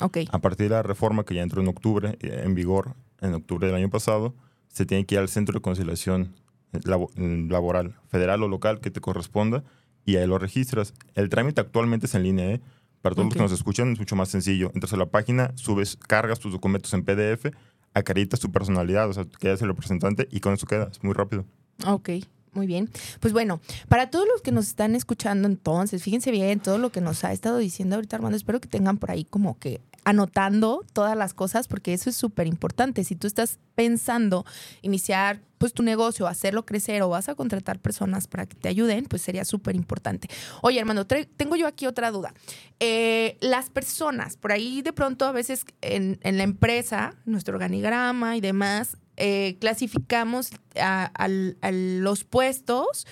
Okay. 0.00 0.26
A 0.32 0.38
partir 0.38 0.68
de 0.68 0.76
la 0.76 0.82
reforma 0.82 1.24
que 1.24 1.34
ya 1.34 1.42
entró 1.42 1.60
en 1.60 1.68
octubre, 1.68 2.16
eh, 2.20 2.42
en 2.44 2.54
vigor 2.54 2.94
en 3.20 3.34
octubre 3.34 3.66
del 3.66 3.76
año 3.76 3.90
pasado, 3.90 4.34
se 4.68 4.86
tiene 4.86 5.04
que 5.04 5.16
ir 5.16 5.20
al 5.20 5.28
centro 5.28 5.54
de 5.54 5.60
conciliación 5.60 6.34
eh, 6.72 6.78
mm, 6.78 7.50
laboral, 7.50 7.96
federal 8.08 8.42
o 8.42 8.48
local 8.48 8.80
que 8.80 8.90
te 8.90 9.00
corresponda 9.00 9.64
y 10.06 10.16
ahí 10.16 10.26
lo 10.26 10.38
registras. 10.38 10.94
El 11.14 11.28
trámite 11.28 11.60
actualmente 11.60 12.06
es 12.06 12.14
en 12.14 12.22
línea, 12.22 12.50
¿eh? 12.52 12.60
Para 13.02 13.14
todos 13.14 13.26
los 13.26 13.34
que 13.34 13.40
nos 13.40 13.52
escuchan 13.52 13.92
es 13.92 13.98
mucho 13.98 14.16
más 14.16 14.28
sencillo. 14.28 14.70
Entras 14.74 14.92
a 14.92 14.96
la 14.96 15.06
página, 15.06 15.52
subes, 15.54 15.96
cargas 15.96 16.40
tus 16.40 16.52
documentos 16.52 16.92
en 16.94 17.04
PDF 17.04 17.46
acaritas 17.94 18.40
tu 18.40 18.50
personalidad, 18.50 19.08
o 19.08 19.12
sea, 19.12 19.26
quedas 19.40 19.62
el 19.62 19.68
representante 19.68 20.28
y 20.30 20.40
con 20.40 20.54
eso 20.54 20.66
quedas, 20.66 21.02
muy 21.02 21.14
rápido. 21.14 21.44
Ok. 21.86 22.10
Muy 22.52 22.66
bien. 22.66 22.90
Pues 23.20 23.32
bueno, 23.32 23.60
para 23.88 24.10
todos 24.10 24.26
los 24.26 24.42
que 24.42 24.50
nos 24.50 24.66
están 24.66 24.94
escuchando 24.94 25.46
entonces, 25.46 26.02
fíjense 26.02 26.30
bien 26.30 26.58
todo 26.60 26.78
lo 26.78 26.90
que 26.90 27.00
nos 27.00 27.22
ha 27.22 27.32
estado 27.32 27.58
diciendo 27.58 27.96
ahorita 27.96 28.16
Armando. 28.16 28.36
Espero 28.36 28.60
que 28.60 28.68
tengan 28.68 28.98
por 28.98 29.10
ahí 29.10 29.24
como 29.24 29.58
que 29.58 29.80
anotando 30.08 30.86
todas 30.94 31.14
las 31.18 31.34
cosas 31.34 31.68
porque 31.68 31.92
eso 31.92 32.08
es 32.08 32.16
súper 32.16 32.46
importante. 32.46 33.04
Si 33.04 33.14
tú 33.14 33.26
estás 33.26 33.58
pensando 33.74 34.46
iniciar 34.80 35.42
pues 35.58 35.74
tu 35.74 35.82
negocio, 35.82 36.26
hacerlo 36.26 36.64
crecer 36.64 37.02
o 37.02 37.10
vas 37.10 37.28
a 37.28 37.34
contratar 37.34 37.78
personas 37.78 38.26
para 38.26 38.46
que 38.46 38.56
te 38.56 38.70
ayuden, 38.70 39.04
pues 39.04 39.20
sería 39.20 39.44
súper 39.44 39.76
importante. 39.76 40.28
Oye, 40.62 40.80
hermano, 40.80 41.06
tengo 41.06 41.56
yo 41.56 41.66
aquí 41.66 41.86
otra 41.86 42.10
duda. 42.10 42.32
Eh, 42.80 43.36
las 43.42 43.68
personas, 43.68 44.38
por 44.38 44.50
ahí 44.50 44.80
de 44.80 44.94
pronto 44.94 45.26
a 45.26 45.32
veces 45.32 45.66
en, 45.82 46.18
la 46.22 46.42
empresa, 46.42 47.14
nuestro 47.26 47.54
organigrama 47.54 48.34
y 48.34 48.40
demás, 48.40 48.96
eh, 49.18 49.58
clasificamos 49.60 50.52
a, 50.80 51.10
los 51.28 52.24
puestos 52.24 53.06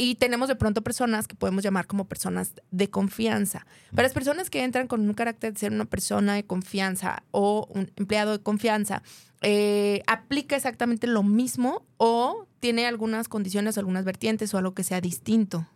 y 0.00 0.14
tenemos 0.14 0.48
de 0.48 0.56
pronto 0.56 0.80
personas 0.80 1.28
que 1.28 1.34
podemos 1.34 1.62
llamar 1.62 1.86
como 1.86 2.08
personas 2.08 2.54
de 2.70 2.88
confianza. 2.88 3.66
Para 3.90 4.04
las 4.04 4.14
personas 4.14 4.48
que 4.48 4.64
entran 4.64 4.86
con 4.86 5.02
un 5.02 5.12
carácter 5.12 5.52
de 5.52 5.58
ser 5.58 5.72
una 5.72 5.84
persona 5.84 6.34
de 6.36 6.44
confianza 6.44 7.22
o 7.32 7.68
un 7.74 7.92
empleado 7.96 8.32
de 8.32 8.42
confianza, 8.42 9.02
eh, 9.42 10.00
¿aplica 10.06 10.56
exactamente 10.56 11.06
lo 11.06 11.22
mismo 11.22 11.84
o 11.98 12.46
tiene 12.60 12.86
algunas 12.86 13.28
condiciones, 13.28 13.76
algunas 13.76 14.06
vertientes 14.06 14.54
o 14.54 14.58
algo 14.58 14.72
que 14.72 14.84
sea 14.84 15.02
distinto? 15.02 15.66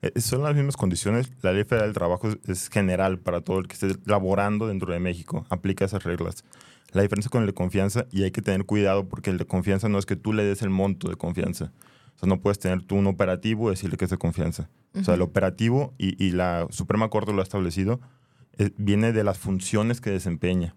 Eh, 0.00 0.18
son 0.22 0.42
las 0.42 0.54
mismas 0.54 0.78
condiciones. 0.78 1.30
La 1.42 1.52
ley 1.52 1.64
federal 1.64 1.88
del 1.88 1.94
trabajo 1.94 2.30
es 2.46 2.70
general 2.70 3.18
para 3.18 3.42
todo 3.42 3.58
el 3.58 3.68
que 3.68 3.74
esté 3.74 3.88
laborando 4.06 4.68
dentro 4.68 4.90
de 4.90 5.00
México. 5.00 5.44
Aplica 5.50 5.84
esas 5.84 6.02
reglas. 6.02 6.44
La 6.92 7.02
diferencia 7.02 7.28
con 7.28 7.42
el 7.42 7.48
de 7.48 7.52
confianza, 7.52 8.06
y 8.10 8.22
hay 8.22 8.30
que 8.30 8.40
tener 8.40 8.64
cuidado 8.64 9.06
porque 9.06 9.28
el 9.28 9.36
de 9.36 9.44
confianza 9.44 9.90
no 9.90 9.98
es 9.98 10.06
que 10.06 10.16
tú 10.16 10.32
le 10.32 10.44
des 10.44 10.62
el 10.62 10.70
monto 10.70 11.10
de 11.10 11.16
confianza 11.16 11.72
O 12.16 12.18
sea, 12.18 12.28
no 12.28 12.40
puedes 12.40 12.58
tener 12.58 12.82
tú 12.82 12.96
un 12.96 13.06
operativo 13.06 13.68
y 13.68 13.74
decirle 13.74 13.96
que 13.96 14.06
es 14.06 14.10
de 14.10 14.18
confianza. 14.18 14.68
O 14.94 15.04
sea, 15.04 15.14
el 15.14 15.22
operativo 15.22 15.94
y, 15.98 16.22
y 16.24 16.30
la 16.30 16.66
Suprema 16.70 17.10
Corte 17.10 17.32
lo 17.32 17.40
ha 17.40 17.42
establecido, 17.42 18.00
eh, 18.58 18.70
viene 18.78 19.12
de 19.12 19.22
las 19.22 19.38
funciones 19.38 20.00
que 20.00 20.10
desempeña. 20.10 20.74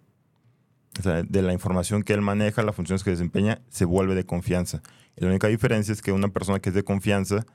O 0.99 1.01
sea, 1.01 1.23
de 1.23 1.41
la 1.41 1.53
información 1.53 2.03
que 2.03 2.13
él 2.13 2.21
maneja, 2.21 2.61
las 2.61 2.75
funciones 2.75 3.03
que 3.03 3.11
desempeña, 3.11 3.61
se 3.69 3.85
vuelve 3.85 4.15
de 4.15 4.25
confianza. 4.25 4.81
Y 5.15 5.21
la 5.23 5.29
única 5.29 5.47
diferencia 5.47 5.93
es 5.93 6.01
que 6.01 6.11
una 6.11 6.27
persona 6.27 6.59
que 6.59 6.69
es 6.69 6.75
de 6.75 6.83
confianza, 6.83 7.45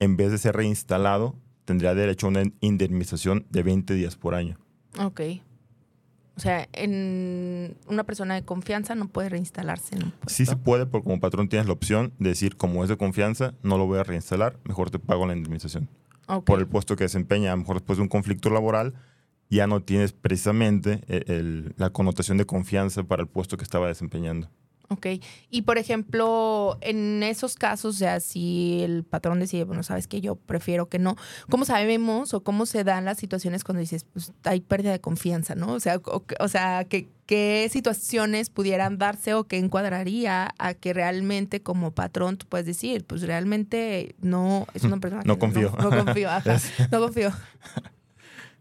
en 0.00 0.16
vez 0.16 0.30
de 0.32 0.38
ser 0.38 0.56
reinstalado, 0.56 1.36
tendría 1.64 1.94
derecho 1.94 2.26
a 2.26 2.30
una 2.30 2.42
indemnización 2.60 3.46
de 3.48 3.62
20 3.62 3.94
días 3.94 4.16
por 4.16 4.34
año. 4.34 4.58
Ok. 4.98 5.20
O 6.36 6.40
sea, 6.40 6.68
en 6.72 7.76
una 7.86 8.04
persona 8.04 8.34
de 8.34 8.42
confianza 8.44 8.94
no 8.94 9.08
puede 9.08 9.28
reinstalarse 9.28 9.94
en 9.96 10.04
un 10.04 10.10
puesto. 10.12 10.28
Sí 10.34 10.46
se 10.46 10.56
puede, 10.56 10.86
porque 10.86 11.04
como 11.04 11.20
patrón 11.20 11.48
tienes 11.48 11.66
la 11.66 11.72
opción 11.74 12.12
de 12.18 12.30
decir, 12.30 12.56
como 12.56 12.82
es 12.82 12.88
de 12.88 12.96
confianza, 12.96 13.54
no 13.62 13.76
lo 13.76 13.86
voy 13.86 13.98
a 13.98 14.04
reinstalar, 14.04 14.58
mejor 14.64 14.90
te 14.90 14.98
pago 14.98 15.26
la 15.26 15.34
indemnización. 15.36 15.88
Por 16.44 16.60
el 16.60 16.66
puesto 16.68 16.94
que 16.96 17.04
desempeña, 17.04 17.52
a 17.52 17.56
lo 17.56 17.62
mejor 17.62 17.76
después 17.76 17.98
de 17.98 18.02
un 18.02 18.08
conflicto 18.08 18.50
laboral, 18.50 18.94
ya 19.50 19.66
no 19.66 19.82
tienes 19.82 20.12
precisamente 20.12 21.00
el- 21.08 21.24
el- 21.30 21.74
la 21.76 21.90
connotación 21.90 22.38
de 22.38 22.46
confianza 22.46 23.02
para 23.02 23.22
el 23.22 23.28
puesto 23.28 23.56
que 23.56 23.64
estaba 23.64 23.88
desempeñando. 23.88 24.48
Ok. 24.92 25.06
Y 25.50 25.62
por 25.62 25.78
ejemplo, 25.78 26.76
en 26.80 27.22
esos 27.22 27.54
casos, 27.54 27.94
o 27.94 27.98
sea, 27.98 28.18
si 28.18 28.80
el 28.82 29.04
patrón 29.04 29.38
decide, 29.38 29.62
bueno, 29.62 29.84
sabes 29.84 30.08
que 30.08 30.20
yo 30.20 30.34
prefiero 30.34 30.88
que 30.88 30.98
no, 30.98 31.16
¿cómo 31.48 31.64
sabemos 31.64 32.34
o 32.34 32.42
cómo 32.42 32.66
se 32.66 32.82
dan 32.82 33.04
las 33.04 33.18
situaciones 33.18 33.62
cuando 33.62 33.80
dices, 33.80 34.04
pues 34.12 34.32
hay 34.42 34.60
pérdida 34.60 34.90
de 34.90 35.00
confianza, 35.00 35.54
¿no? 35.54 35.74
O 35.74 35.80
sea, 35.80 35.98
o, 36.04 36.24
o 36.40 36.48
sea, 36.48 36.84
¿qué, 36.86 37.08
qué 37.26 37.68
situaciones 37.70 38.50
pudieran 38.50 38.98
darse 38.98 39.34
o 39.34 39.44
qué 39.44 39.58
encuadraría 39.58 40.52
a 40.58 40.74
que 40.74 40.92
realmente 40.92 41.62
como 41.62 41.92
patrón 41.92 42.36
tú 42.36 42.46
puedes 42.48 42.66
decir, 42.66 43.04
pues 43.04 43.22
realmente 43.22 44.16
no 44.20 44.66
es 44.74 44.82
una 44.82 44.98
persona 44.98 45.22
No 45.24 45.34
que 45.34 45.38
confío. 45.38 45.72
No, 45.78 45.90
no 45.90 46.04
confío, 46.04 46.30
ajá, 46.30 46.56
no 46.90 47.00
confío. 47.00 47.30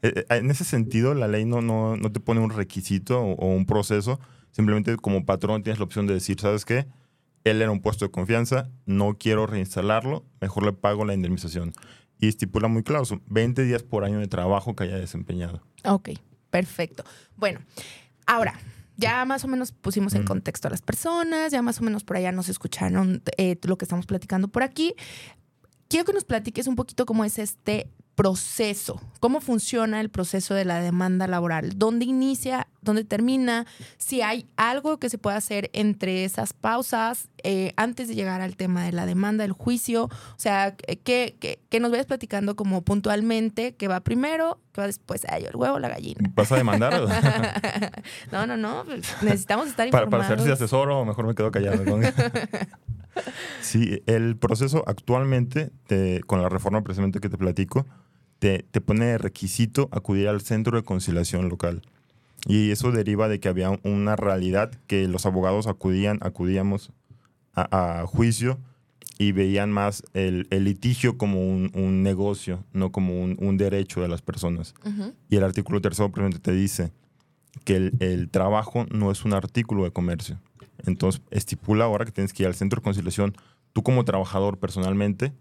Eh, 0.01 0.13
eh, 0.15 0.25
En 0.37 0.49
ese 0.49 0.63
sentido, 0.63 1.13
la 1.13 1.27
ley 1.27 1.43
no, 1.43 1.61
no, 1.61 1.97
no 1.97 2.09
te 2.13 2.21
pone 2.21 2.39
un 2.39 2.51
requisito 2.51 3.19
o, 3.19 3.33
o 3.33 3.47
un 3.47 3.65
proceso. 3.65 4.19
Simplemente 4.51 4.97
como 4.97 5.25
patrón 5.25 5.63
tienes 5.63 5.79
la 5.79 5.85
opción 5.85 6.07
de 6.07 6.13
decir, 6.13 6.39
¿sabes 6.39 6.65
qué? 6.65 6.87
Él 7.43 7.61
era 7.61 7.71
un 7.71 7.81
puesto 7.81 8.05
de 8.05 8.11
confianza, 8.11 8.69
no 8.85 9.17
quiero 9.17 9.47
reinstalarlo, 9.47 10.25
mejor 10.41 10.65
le 10.65 10.73
pago 10.73 11.05
la 11.05 11.13
indemnización. 11.13 11.73
Y 12.19 12.27
estipula 12.27 12.67
muy 12.67 12.83
claro, 12.83 13.05
son 13.05 13.23
20 13.27 13.63
días 13.63 13.83
por 13.83 14.03
año 14.03 14.19
de 14.19 14.27
trabajo 14.27 14.75
que 14.75 14.83
haya 14.83 14.97
desempeñado. 14.97 15.61
Ok, 15.85 16.09
perfecto. 16.49 17.05
Bueno, 17.37 17.61
ahora, 18.25 18.59
ya 18.97 19.23
más 19.23 19.45
o 19.45 19.47
menos 19.47 19.71
pusimos 19.71 20.13
en 20.15 20.25
contexto 20.25 20.67
a 20.67 20.71
las 20.71 20.81
personas, 20.81 21.53
ya 21.53 21.61
más 21.61 21.79
o 21.79 21.83
menos 21.83 22.03
por 22.03 22.17
allá 22.17 22.33
nos 22.33 22.49
escucharon 22.49 23.23
eh, 23.37 23.57
lo 23.63 23.77
que 23.77 23.85
estamos 23.85 24.05
platicando 24.05 24.49
por 24.49 24.63
aquí. 24.63 24.93
Quiero 25.87 26.05
que 26.05 26.13
nos 26.13 26.25
platiques 26.25 26.67
un 26.67 26.75
poquito 26.75 27.05
cómo 27.05 27.23
es 27.23 27.39
este 27.39 27.89
proceso, 28.15 29.01
cómo 29.21 29.39
funciona 29.39 30.01
el 30.01 30.09
proceso 30.09 30.53
de 30.53 30.65
la 30.65 30.81
demanda 30.81 31.25
laboral, 31.27 31.71
dónde 31.77 32.03
inicia, 32.03 32.67
dónde 32.81 33.03
termina, 33.03 33.65
si 33.97 34.21
hay 34.21 34.47
algo 34.55 34.97
que 34.99 35.09
se 35.09 35.17
pueda 35.17 35.37
hacer 35.37 35.69
entre 35.73 36.23
esas 36.23 36.53
pausas 36.53 37.29
eh, 37.43 37.73
antes 37.77 38.07
de 38.07 38.15
llegar 38.15 38.41
al 38.41 38.55
tema 38.55 38.83
de 38.83 38.91
la 38.91 39.05
demanda, 39.05 39.43
del 39.43 39.51
juicio, 39.53 40.05
o 40.05 40.09
sea, 40.37 40.75
que, 40.75 41.35
que, 41.39 41.59
que 41.69 41.79
nos 41.79 41.91
vayas 41.91 42.05
platicando 42.05 42.55
como 42.55 42.81
puntualmente 42.81 43.75
qué 43.75 43.87
va 43.87 43.99
primero, 44.01 44.59
qué 44.73 44.81
va 44.81 44.87
después, 44.87 45.25
ay, 45.29 45.45
el 45.45 45.55
huevo 45.55 45.75
o 45.75 45.79
la 45.79 45.89
gallina. 45.89 46.29
¿Vas 46.35 46.51
a 46.51 46.55
demandar? 46.57 47.01
no, 48.31 48.47
no, 48.47 48.57
no, 48.57 48.83
pues, 48.85 49.05
necesitamos 49.21 49.67
estar 49.67 49.89
para, 49.89 50.03
informados. 50.05 50.27
para 50.27 50.39
saber 50.39 50.57
si 50.57 50.63
asesoro 50.63 50.99
o 50.99 51.05
mejor 51.05 51.25
me 51.27 51.35
quedo 51.35 51.51
callado. 51.51 51.83
¿no? 51.85 51.97
sí, 53.61 54.01
el 54.05 54.37
proceso 54.37 54.83
actualmente, 54.87 55.71
te- 55.87 56.21
con 56.25 56.41
la 56.41 56.49
reforma 56.49 56.81
precisamente 56.83 57.19
que 57.19 57.29
te 57.29 57.37
platico, 57.37 57.85
te, 58.39 58.65
te 58.71 58.81
pone 58.81 59.05
de 59.05 59.17
requisito 59.17 59.89
acudir 59.91 60.27
al 60.27 60.41
centro 60.41 60.77
de 60.77 60.83
conciliación 60.83 61.49
local. 61.49 61.81
Y 62.47 62.71
eso 62.71 62.91
deriva 62.91 63.27
de 63.27 63.39
que 63.39 63.49
había 63.49 63.79
una 63.83 64.15
realidad 64.15 64.71
que 64.87 65.07
los 65.07 65.25
abogados 65.25 65.67
acudían, 65.67 66.19
acudíamos 66.21 66.91
a, 67.53 68.01
a 68.01 68.07
juicio 68.07 68.57
y 69.17 69.33
veían 69.33 69.69
más 69.71 70.03
el, 70.13 70.47
el 70.49 70.63
litigio 70.63 71.17
como 71.17 71.41
un, 71.41 71.71
un 71.73 72.03
negocio, 72.03 72.63
no 72.71 72.91
como 72.91 73.21
un, 73.21 73.35
un 73.39 73.57
derecho 73.57 74.01
de 74.01 74.07
las 74.07 74.21
personas. 74.21 74.73
Y 75.29 75.35
el 75.35 75.43
artículo 75.43 75.81
tercero 75.81 76.09
te 76.41 76.53
dice 76.53 76.91
que 77.65 77.75
el, 77.75 77.93
el 77.99 78.29
trabajo 78.29 78.85
no 78.91 79.11
es 79.11 79.25
un 79.25 79.33
artículo 79.33 79.83
de 79.83 79.91
comercio. 79.91 80.39
Entonces, 80.85 81.21
estipula 81.31 81.83
ahora 81.83 82.05
que 82.05 82.13
tienes 82.13 82.31
que 82.31 82.43
ir 82.43 82.47
al 82.47 82.55
centro 82.55 82.79
de 82.79 82.83
conciliación. 82.83 83.35
Tú 83.73 83.83
como 83.83 84.05
trabajador 84.05 84.57
personalmente, 84.57 85.33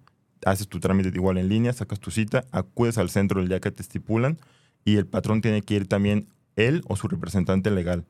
haces 0.44 0.66
tu 0.66 0.80
trámite 0.80 1.10
igual 1.14 1.38
en 1.38 1.48
línea, 1.48 1.72
sacas 1.72 2.00
tu 2.00 2.10
cita, 2.10 2.44
acudes 2.50 2.98
al 2.98 3.10
centro 3.10 3.40
el 3.40 3.48
día 3.48 3.60
que 3.60 3.70
te 3.70 3.82
estipulan 3.82 4.38
y 4.84 4.96
el 4.96 5.06
patrón 5.06 5.40
tiene 5.40 5.62
que 5.62 5.74
ir 5.74 5.86
también 5.86 6.26
él 6.66 6.82
o 6.88 6.96
su 6.96 7.08
representante 7.08 7.70
legal. 7.70 8.04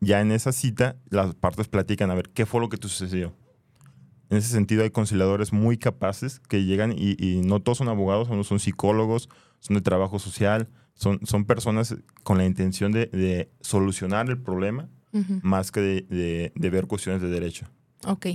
Ya 0.00 0.20
en 0.20 0.32
esa 0.32 0.52
cita, 0.52 0.96
las 1.08 1.34
partes 1.34 1.68
platican 1.68 2.10
a 2.10 2.14
ver 2.14 2.28
qué 2.30 2.46
fue 2.46 2.60
lo 2.60 2.68
que 2.68 2.76
te 2.76 2.88
sucedió. 2.88 3.34
En 4.30 4.38
ese 4.38 4.48
sentido, 4.48 4.82
hay 4.82 4.90
conciliadores 4.90 5.52
muy 5.52 5.78
capaces 5.78 6.40
que 6.40 6.64
llegan 6.64 6.92
y, 6.96 7.16
y 7.18 7.40
no 7.42 7.60
todos 7.60 7.78
son 7.78 7.88
abogados, 7.88 8.28
unos 8.28 8.46
son 8.46 8.58
psicólogos, 8.58 9.28
son 9.60 9.76
de 9.76 9.82
trabajo 9.82 10.18
social, 10.18 10.68
son, 10.94 11.20
son 11.24 11.44
personas 11.44 11.96
con 12.22 12.38
la 12.38 12.44
intención 12.44 12.92
de, 12.92 13.06
de 13.06 13.50
solucionar 13.60 14.28
el 14.28 14.38
problema 14.40 14.88
más 15.42 15.70
que 15.70 15.80
de, 15.80 16.00
de- 16.10 16.52
de 16.56 16.70
ver 16.70 16.86
cuestiones 16.88 17.22
de 17.22 17.28
derecho. 17.28 17.66
Ok. 18.06 18.26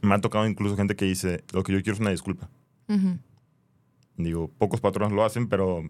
Me 0.00 0.14
ha 0.14 0.20
tocado 0.20 0.46
incluso 0.46 0.74
gente 0.76 0.96
que 0.96 1.04
dice, 1.04 1.44
lo 1.52 1.62
que 1.62 1.72
yo 1.72 1.82
quiero 1.82 1.94
es 1.94 2.00
una 2.00 2.10
disculpa. 2.10 2.48
Digo, 4.16 4.48
pocos 4.58 4.80
patrones 4.80 5.12
lo 5.14 5.24
hacen, 5.24 5.48
pero, 5.48 5.82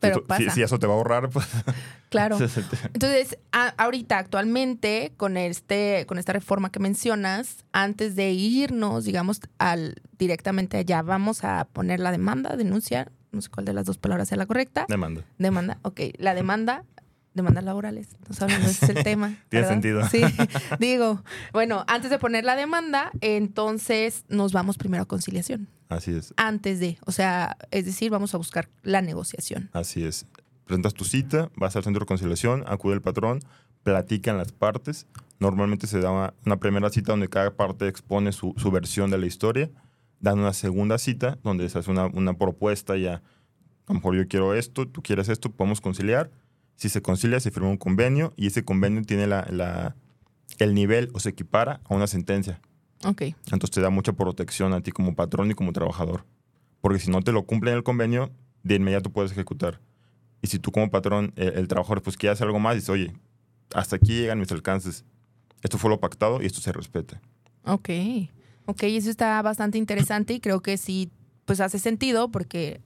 Pero 0.00 0.16
si, 0.16 0.20
tú- 0.20 0.34
si- 0.36 0.44
pasa. 0.44 0.54
si 0.54 0.62
eso 0.62 0.78
te 0.78 0.86
va 0.86 0.94
a 0.94 0.96
ahorrar, 0.96 1.28
pues... 1.30 1.46
Claro. 2.08 2.38
Entonces, 2.94 3.36
a- 3.52 3.74
ahorita, 3.76 4.18
actualmente, 4.18 5.12
con 5.16 5.36
este, 5.36 6.06
con 6.06 6.18
esta 6.18 6.32
reforma 6.32 6.70
que 6.70 6.78
mencionas, 6.78 7.64
antes 7.72 8.14
de 8.14 8.30
irnos, 8.30 9.04
digamos, 9.04 9.40
al 9.58 10.00
directamente 10.18 10.76
allá, 10.76 11.02
vamos 11.02 11.42
a 11.44 11.66
poner 11.72 11.98
la 12.00 12.12
demanda, 12.12 12.56
denuncia, 12.56 13.10
no 13.32 13.40
sé 13.40 13.48
cuál 13.50 13.66
de 13.66 13.72
las 13.72 13.84
dos 13.86 13.98
palabras 13.98 14.28
sea 14.28 14.38
la 14.38 14.46
correcta. 14.46 14.86
Demanda. 14.88 15.22
Demanda, 15.38 15.78
ok. 15.82 16.00
La 16.18 16.34
demanda, 16.34 16.84
demandas 17.36 17.62
laborales. 17.64 18.08
Estamos 18.12 18.42
hablando, 18.42 18.66
ese 18.68 18.84
es 18.86 18.96
el 18.96 19.04
tema. 19.04 19.36
Tiene 19.48 19.68
sentido. 19.68 20.06
Sí. 20.08 20.22
Digo, 20.80 21.22
bueno, 21.52 21.84
antes 21.86 22.10
de 22.10 22.18
poner 22.18 22.44
la 22.44 22.56
demanda, 22.56 23.12
entonces 23.20 24.24
nos 24.28 24.52
vamos 24.52 24.76
primero 24.78 25.02
a 25.04 25.06
conciliación. 25.06 25.68
Así 25.88 26.10
es, 26.12 26.34
Antes 26.36 26.80
de, 26.80 26.98
o 27.06 27.12
sea, 27.12 27.56
es 27.70 27.84
decir, 27.84 28.10
vamos 28.10 28.34
a 28.34 28.38
buscar 28.38 28.68
la 28.82 29.02
negociación. 29.02 29.70
así 29.72 30.04
es. 30.04 30.26
Presentas 30.64 30.94
tu 30.94 31.04
cita, 31.04 31.48
vas 31.54 31.76
al 31.76 31.84
centro 31.84 32.00
de 32.00 32.06
conciliación, 32.06 32.64
acude 32.66 32.94
el 32.94 33.00
patrón, 33.02 33.38
platican 33.84 34.36
las 34.36 34.50
partes. 34.50 35.06
Normalmente 35.38 35.86
se 35.86 36.00
da 36.00 36.10
una, 36.10 36.34
una 36.44 36.56
primera 36.56 36.90
cita 36.90 37.12
donde 37.12 37.28
cada 37.28 37.52
parte 37.54 37.86
expone 37.86 38.32
su, 38.32 38.52
su 38.56 38.72
versión 38.72 39.10
de 39.12 39.18
la 39.18 39.26
historia. 39.26 39.70
Dan 40.18 40.40
una 40.40 40.52
segunda 40.54 40.98
cita 40.98 41.38
donde 41.44 41.68
se 41.68 41.78
hace 41.78 41.88
una, 41.92 42.06
una 42.06 42.34
propuesta 42.34 42.96
ya. 42.96 43.16
A 43.86 43.92
lo 43.92 43.94
mejor 43.94 44.16
yo 44.16 44.26
quiero 44.26 44.54
esto, 44.54 44.88
tú 44.88 45.02
quieres 45.02 45.28
esto, 45.28 45.52
podemos 45.52 45.80
conciliar. 45.80 46.32
Si 46.76 46.88
se 46.88 47.02
concilia, 47.02 47.40
se 47.40 47.50
firma 47.50 47.68
un 47.68 47.76
convenio 47.78 48.32
y 48.36 48.46
ese 48.46 48.64
convenio 48.64 49.02
tiene 49.02 49.26
la, 49.26 49.46
la- 49.50 49.96
el 50.58 50.74
nivel 50.74 51.10
o 51.14 51.20
se 51.20 51.30
equipara 51.30 51.80
a 51.84 51.94
una 51.94 52.06
sentencia. 52.06 52.60
Ok. 53.04 53.22
Entonces 53.52 53.70
te 53.70 53.80
da 53.80 53.90
mucha 53.90 54.12
protección 54.12 54.72
a 54.72 54.80
ti 54.80 54.90
como 54.92 55.14
patrón 55.14 55.50
y 55.50 55.54
como 55.54 55.72
trabajador. 55.72 56.24
Porque 56.80 56.98
si 56.98 57.10
no 57.10 57.20
te 57.22 57.32
lo 57.32 57.44
cumplen 57.44 57.74
el 57.74 57.82
convenio, 57.82 58.30
de 58.62 58.76
inmediato 58.76 59.10
puedes 59.10 59.32
ejecutar. 59.32 59.80
Y 60.42 60.46
si 60.48 60.58
tú 60.58 60.70
como 60.70 60.90
patrón, 60.90 61.32
el, 61.36 61.54
el 61.54 61.68
trabajador, 61.68 62.02
pues 62.02 62.16
quiere 62.16 62.32
hacer 62.32 62.46
algo 62.46 62.58
más, 62.60 62.74
dices, 62.74 62.90
oye, 62.90 63.12
hasta 63.74 63.96
aquí 63.96 64.12
llegan 64.20 64.38
mis 64.38 64.52
alcances. 64.52 65.04
Esto 65.62 65.78
fue 65.78 65.90
lo 65.90 65.98
pactado 66.00 66.42
y 66.42 66.46
esto 66.46 66.60
se 66.60 66.72
respeta. 66.72 67.20
Ok, 67.64 67.88
ok, 68.66 68.82
eso 68.84 69.10
está 69.10 69.40
bastante 69.42 69.78
interesante 69.78 70.34
y 70.34 70.40
creo 70.40 70.60
que 70.60 70.76
sí, 70.76 71.10
pues 71.44 71.60
hace 71.60 71.78
sentido 71.78 72.30
porque 72.30 72.80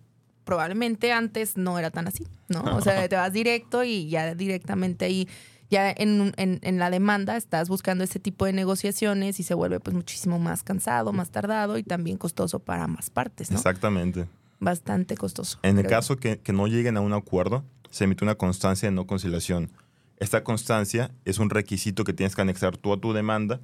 probablemente 0.45 1.13
antes 1.13 1.57
no 1.57 1.79
era 1.79 1.91
tan 1.91 2.09
así, 2.09 2.27
¿no? 2.49 2.63
O 2.77 2.81
sea, 2.81 3.09
te 3.09 3.17
vas 3.17 3.33
directo 3.33 3.85
y 3.85 4.09
ya 4.09 4.35
directamente 4.35 5.05
ahí, 5.05 5.29
ya 5.71 5.91
en, 5.91 6.33
en, 6.37 6.59
en 6.63 6.79
la 6.79 6.91
demanda 6.91 7.37
estás 7.37 7.69
buscando 7.69 8.05
ese 8.05 8.19
tipo 8.19 8.47
de 8.47 8.53
negociaciones 8.53 9.39
y 9.41 9.43
se 9.43 9.55
vuelve 9.55 9.81
pues 9.81 9.95
muchísimo 9.95 10.39
más 10.39 10.63
cansado, 10.63 11.13
más 11.13 11.31
tardado 11.31 11.79
y 11.79 11.83
también 11.83 12.17
costoso 12.17 12.59
para 12.59 12.85
ambas 12.85 13.11
partes, 13.11 13.51
¿no? 13.51 13.57
Exactamente. 13.57 14.27
Bastante 14.59 15.17
costoso. 15.17 15.59
En 15.63 15.79
el 15.79 15.87
caso 15.87 16.17
que, 16.17 16.39
que 16.39 16.53
no 16.53 16.67
lleguen 16.67 16.97
a 16.97 17.01
un 17.01 17.13
acuerdo, 17.13 17.65
se 17.91 18.05
emite 18.05 18.25
una 18.25 18.35
constancia 18.35 18.89
de 18.89 18.95
no 18.95 19.07
conciliación. 19.07 19.71
Esta 20.19 20.45
constancia 20.45 21.11
es 21.25 21.39
un 21.39 21.49
requisito 21.49 22.05
que 22.05 22.13
tienes 22.13 22.37
que 22.37 22.43
anexar 22.43 22.77
tú 22.77 22.93
a 22.93 23.01
tu 23.01 23.13
demanda 23.13 23.61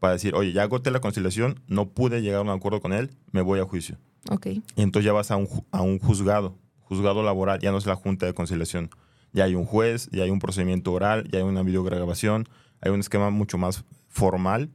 para 0.00 0.14
decir, 0.14 0.34
oye, 0.34 0.52
ya 0.52 0.62
agoté 0.62 0.90
la 0.90 1.00
conciliación, 1.00 1.60
no 1.66 1.90
pude 1.90 2.22
llegar 2.22 2.38
a 2.38 2.42
un 2.42 2.50
acuerdo 2.50 2.80
con 2.80 2.92
él, 2.92 3.10
me 3.32 3.42
voy 3.42 3.60
a 3.60 3.64
juicio. 3.64 3.96
Ok, 4.30 4.46
Y 4.46 4.62
entonces 4.76 5.04
ya 5.04 5.12
vas 5.12 5.30
a 5.30 5.36
un, 5.36 5.48
a 5.70 5.82
un 5.82 5.98
juzgado, 5.98 6.56
juzgado 6.80 7.22
laboral, 7.22 7.60
ya 7.60 7.70
no 7.70 7.78
es 7.78 7.86
la 7.86 7.94
junta 7.94 8.26
de 8.26 8.34
conciliación. 8.34 8.90
Ya 9.32 9.44
hay 9.44 9.54
un 9.54 9.64
juez, 9.64 10.08
ya 10.10 10.24
hay 10.24 10.30
un 10.30 10.38
procedimiento 10.38 10.92
oral, 10.92 11.28
ya 11.30 11.38
hay 11.38 11.44
una 11.44 11.62
videograbación, 11.62 12.48
hay 12.80 12.90
un 12.90 13.00
esquema 13.00 13.30
mucho 13.30 13.58
más 13.58 13.84
formal 14.08 14.70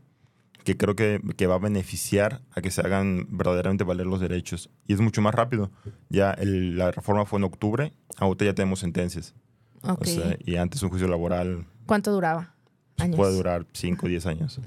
que 0.63 0.77
creo 0.77 0.95
que, 0.95 1.19
que, 1.35 1.47
va 1.47 1.55
a 1.55 1.59
beneficiar 1.59 2.41
a 2.51 2.61
que 2.61 2.71
se 2.71 2.79
hagan 2.81 3.27
verdaderamente 3.29 3.83
valer 3.83 4.07
los 4.07 4.21
derechos. 4.21 4.69
Y 4.87 4.93
es 4.93 5.01
mucho 5.01 5.21
más 5.21 5.35
rápido. 5.35 5.71
Ya 6.09 6.31
el, 6.31 6.77
la 6.77 6.91
reforma 6.91 7.25
fue 7.25 7.39
en 7.39 7.43
octubre, 7.43 7.93
ahorita 8.17 8.45
ya 8.45 8.53
tenemos 8.53 8.79
sentencias. 8.79 9.33
Ok. 9.81 10.01
O 10.01 10.05
sea, 10.05 10.37
y 10.45 10.55
antes 10.55 10.81
un 10.81 10.89
juicio 10.89 11.09
laboral 11.09 11.65
¿Cuánto 11.85 12.11
duraba? 12.11 12.55
Años. 12.97 13.17
puede 13.17 13.33
durar 13.33 13.65
5 13.73 14.05
o 14.05 14.09
10 14.09 14.25
años. 14.27 14.61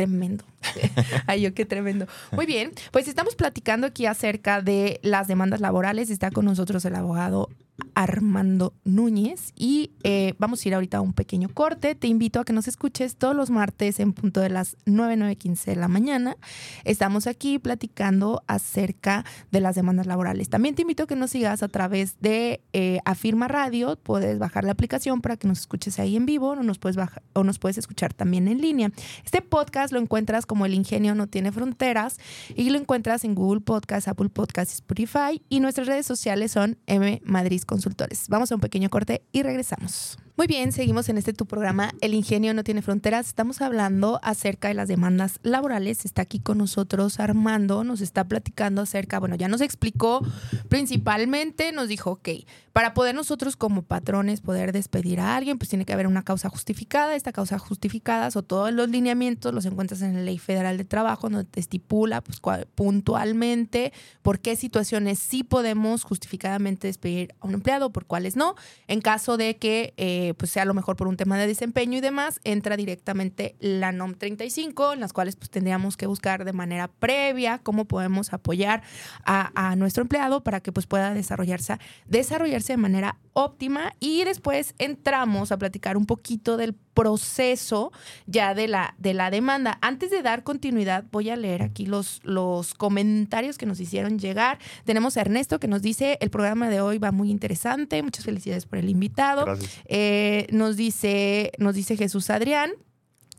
Tremendo. 0.00 0.46
Ay, 1.26 1.42
yo 1.42 1.52
qué 1.52 1.66
tremendo. 1.66 2.06
Muy 2.32 2.46
bien, 2.46 2.72
pues 2.90 3.06
estamos 3.06 3.34
platicando 3.34 3.86
aquí 3.86 4.06
acerca 4.06 4.62
de 4.62 4.98
las 5.02 5.28
demandas 5.28 5.60
laborales. 5.60 6.08
Está 6.08 6.30
con 6.30 6.46
nosotros 6.46 6.82
el 6.86 6.94
abogado 6.94 7.50
Armando 7.94 8.74
Núñez 8.84 9.52
y 9.56 9.92
eh, 10.02 10.34
vamos 10.38 10.64
a 10.64 10.68
ir 10.68 10.74
ahorita 10.74 10.98
a 10.98 11.00
un 11.00 11.12
pequeño 11.12 11.48
corte. 11.48 11.94
Te 11.94 12.06
invito 12.06 12.40
a 12.40 12.44
que 12.44 12.52
nos 12.52 12.68
escuches 12.68 13.16
todos 13.16 13.34
los 13.34 13.50
martes 13.50 14.00
en 14.00 14.12
punto 14.12 14.40
de 14.40 14.48
las 14.48 14.76
9, 14.86 15.16
9, 15.16 15.36
15 15.36 15.70
de 15.70 15.76
la 15.76 15.88
mañana. 15.88 16.36
Estamos 16.84 17.26
aquí 17.26 17.58
platicando 17.58 18.42
acerca 18.46 19.24
de 19.50 19.60
las 19.60 19.74
demandas 19.74 20.06
laborales. 20.06 20.48
También 20.48 20.74
te 20.74 20.82
invito 20.82 21.04
a 21.04 21.06
que 21.06 21.16
nos 21.16 21.30
sigas 21.30 21.62
a 21.62 21.68
través 21.68 22.20
de 22.20 22.62
eh, 22.72 22.98
Afirma 23.04 23.48
Radio. 23.48 23.96
Puedes 23.96 24.38
bajar 24.38 24.64
la 24.64 24.72
aplicación 24.72 25.20
para 25.20 25.36
que 25.36 25.48
nos 25.48 25.60
escuches 25.60 25.98
ahí 25.98 26.16
en 26.16 26.26
vivo 26.26 26.50
o 26.50 26.62
nos, 26.62 26.78
puedes 26.78 26.96
o 27.34 27.44
nos 27.44 27.58
puedes 27.58 27.78
escuchar 27.78 28.14
también 28.14 28.48
en 28.48 28.60
línea. 28.60 28.90
Este 29.24 29.42
podcast 29.42 29.92
lo 29.92 30.00
encuentras 30.00 30.46
como 30.46 30.66
El 30.66 30.74
Ingenio 30.74 31.14
No 31.14 31.26
Tiene 31.26 31.52
Fronteras 31.52 32.18
y 32.54 32.70
lo 32.70 32.78
encuentras 32.78 33.24
en 33.24 33.34
Google 33.34 33.60
Podcast, 33.60 34.08
Apple 34.08 34.28
Podcast, 34.28 34.72
Spotify 34.72 35.42
y 35.48 35.60
nuestras 35.60 35.86
redes 35.86 36.06
sociales 36.06 36.52
son 36.52 36.78
M 36.86 37.20
Madrid 37.24 37.62
Consultores. 37.70 38.26
Vamos 38.28 38.50
a 38.50 38.56
un 38.56 38.60
pequeño 38.60 38.90
corte 38.90 39.22
y 39.30 39.44
regresamos. 39.44 40.18
Muy 40.40 40.46
bien, 40.46 40.72
seguimos 40.72 41.10
en 41.10 41.18
este 41.18 41.34
tu 41.34 41.44
programa 41.44 41.92
El 42.00 42.14
Ingenio 42.14 42.54
no 42.54 42.64
tiene 42.64 42.80
fronteras. 42.80 43.26
Estamos 43.26 43.60
hablando 43.60 44.20
acerca 44.22 44.68
de 44.68 44.74
las 44.74 44.88
demandas 44.88 45.38
laborales. 45.42 46.06
Está 46.06 46.22
aquí 46.22 46.40
con 46.40 46.56
nosotros 46.56 47.20
Armando, 47.20 47.84
nos 47.84 48.00
está 48.00 48.24
platicando 48.24 48.80
acerca, 48.80 49.18
bueno, 49.20 49.34
ya 49.34 49.48
nos 49.48 49.60
explicó 49.60 50.26
principalmente, 50.70 51.72
nos 51.72 51.88
dijo, 51.88 52.12
ok, 52.12 52.30
para 52.72 52.94
poder 52.94 53.14
nosotros 53.14 53.56
como 53.56 53.82
patrones 53.82 54.40
poder 54.40 54.72
despedir 54.72 55.20
a 55.20 55.36
alguien, 55.36 55.58
pues 55.58 55.68
tiene 55.68 55.84
que 55.84 55.92
haber 55.92 56.06
una 56.06 56.22
causa 56.22 56.48
justificada. 56.48 57.16
Esta 57.16 57.32
causa 57.32 57.58
justificada 57.58 58.30
o 58.34 58.42
todos 58.42 58.72
los 58.72 58.88
lineamientos 58.88 59.52
los 59.52 59.66
encuentras 59.66 60.00
en 60.00 60.14
la 60.14 60.22
Ley 60.22 60.38
Federal 60.38 60.78
de 60.78 60.86
Trabajo, 60.86 61.28
donde 61.28 61.44
te 61.44 61.60
estipula 61.60 62.22
pues, 62.22 62.40
puntualmente 62.74 63.92
por 64.22 64.40
qué 64.40 64.56
situaciones 64.56 65.18
sí 65.18 65.44
podemos 65.44 66.04
justificadamente 66.04 66.86
despedir 66.86 67.34
a 67.40 67.46
un 67.46 67.52
empleado, 67.52 67.90
por 67.90 68.06
cuáles 68.06 68.36
no. 68.36 68.54
En 68.86 69.02
caso 69.02 69.36
de 69.36 69.58
que 69.58 70.29
pues 70.34 70.50
sea 70.50 70.62
a 70.62 70.66
lo 70.66 70.74
mejor 70.74 70.96
por 70.96 71.08
un 71.08 71.16
tema 71.16 71.38
de 71.38 71.46
desempeño 71.46 71.98
y 71.98 72.00
demás, 72.00 72.40
entra 72.44 72.76
directamente 72.76 73.56
la 73.60 73.92
NOM 73.92 74.14
35, 74.14 74.92
en 74.92 75.00
las 75.00 75.12
cuales 75.12 75.36
pues 75.36 75.50
tendríamos 75.50 75.96
que 75.96 76.06
buscar 76.06 76.44
de 76.44 76.52
manera 76.52 76.88
previa 76.88 77.58
cómo 77.58 77.84
podemos 77.84 78.32
apoyar 78.32 78.82
a, 79.24 79.50
a 79.54 79.76
nuestro 79.76 80.02
empleado 80.02 80.42
para 80.42 80.60
que 80.60 80.72
pues 80.72 80.86
pueda 80.86 81.14
desarrollarse, 81.14 81.78
desarrollarse 82.06 82.72
de 82.72 82.76
manera 82.78 83.18
óptima. 83.32 83.92
Y 84.00 84.24
después 84.24 84.74
entramos 84.78 85.52
a 85.52 85.58
platicar 85.58 85.96
un 85.96 86.06
poquito 86.06 86.56
del 86.56 86.74
proceso 86.94 87.92
ya 88.26 88.54
de 88.54 88.68
la, 88.68 88.94
de 88.98 89.14
la 89.14 89.30
demanda. 89.30 89.78
Antes 89.80 90.10
de 90.10 90.22
dar 90.22 90.42
continuidad, 90.42 91.04
voy 91.10 91.30
a 91.30 91.36
leer 91.36 91.62
aquí 91.62 91.86
los, 91.86 92.20
los 92.24 92.74
comentarios 92.74 93.58
que 93.58 93.66
nos 93.66 93.80
hicieron 93.80 94.18
llegar. 94.18 94.58
Tenemos 94.84 95.16
a 95.16 95.22
Ernesto 95.22 95.60
que 95.60 95.68
nos 95.68 95.82
dice, 95.82 96.18
el 96.20 96.30
programa 96.30 96.68
de 96.68 96.80
hoy 96.80 96.98
va 96.98 97.12
muy 97.12 97.30
interesante, 97.30 98.02
muchas 98.02 98.24
felicidades 98.24 98.66
por 98.66 98.78
el 98.78 98.88
invitado. 98.88 99.46
Eh, 99.86 100.46
nos, 100.50 100.76
dice, 100.76 101.52
nos 101.58 101.74
dice 101.74 101.96
Jesús 101.96 102.30
Adrián. 102.30 102.72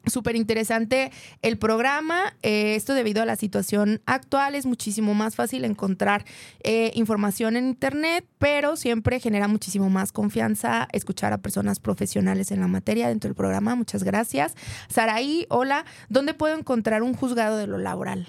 Súper 0.07 0.35
interesante 0.35 1.11
el 1.43 1.57
programa. 1.57 2.33
Eh, 2.41 2.75
esto 2.75 2.93
debido 2.93 3.21
a 3.21 3.25
la 3.25 3.35
situación 3.35 4.01
actual 4.05 4.55
es 4.55 4.65
muchísimo 4.65 5.13
más 5.13 5.35
fácil 5.35 5.63
encontrar 5.63 6.25
eh, 6.63 6.91
información 6.95 7.55
en 7.55 7.67
Internet, 7.67 8.25
pero 8.39 8.75
siempre 8.75 9.19
genera 9.19 9.47
muchísimo 9.47 9.89
más 9.89 10.11
confianza 10.11 10.87
escuchar 10.91 11.33
a 11.33 11.37
personas 11.37 11.79
profesionales 11.79 12.51
en 12.51 12.61
la 12.61 12.67
materia 12.67 13.09
dentro 13.09 13.27
del 13.27 13.35
programa. 13.35 13.75
Muchas 13.75 14.03
gracias. 14.03 14.55
Saraí, 14.89 15.45
hola. 15.49 15.85
¿Dónde 16.09 16.33
puedo 16.33 16.57
encontrar 16.57 17.03
un 17.03 17.13
juzgado 17.13 17.57
de 17.57 17.67
lo 17.67 17.77
laboral? 17.77 18.27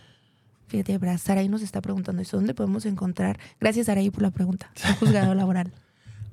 Fíjate, 0.68 0.98
Saraí 1.18 1.48
nos 1.48 1.62
está 1.62 1.80
preguntando 1.80 2.22
eso. 2.22 2.36
¿Dónde 2.36 2.54
podemos 2.54 2.86
encontrar? 2.86 3.38
Gracias, 3.60 3.86
Saraí, 3.86 4.10
por 4.10 4.22
la 4.22 4.30
pregunta. 4.30 4.70
Un 4.88 4.94
juzgado 4.96 5.34
laboral. 5.36 5.72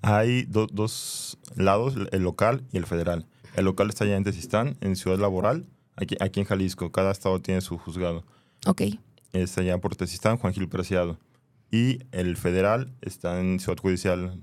Hay 0.02 0.44
do 0.44 0.68
dos 0.68 1.38
lados, 1.56 1.96
el 2.12 2.24
local 2.24 2.64
y 2.72 2.78
el 2.78 2.86
federal. 2.86 3.26
El 3.56 3.66
local 3.66 3.90
está 3.90 4.06
allá 4.06 4.18
en 4.18 4.24
Tezistán, 4.24 4.78
en 4.82 4.96
Ciudad 4.96 5.18
Laboral, 5.18 5.66
aquí, 5.96 6.16
aquí 6.20 6.40
en 6.40 6.46
Jalisco. 6.46 6.92
Cada 6.92 7.12
estado 7.12 7.42
tiene 7.42 7.62
su 7.62 7.78
juzgado. 7.78 8.24
Ok. 8.66 8.82
Está 9.34 9.62
allá 9.62 9.78
por 9.78 9.96
Tezistán, 9.96 10.38
Juan 10.38 10.54
Gil 10.54 10.68
Preciado. 10.70 11.18
Y 11.72 12.00
el 12.12 12.36
federal 12.36 12.92
está 13.02 13.40
en 13.40 13.60
Ciudad 13.60 13.78
Judicial 13.78 14.42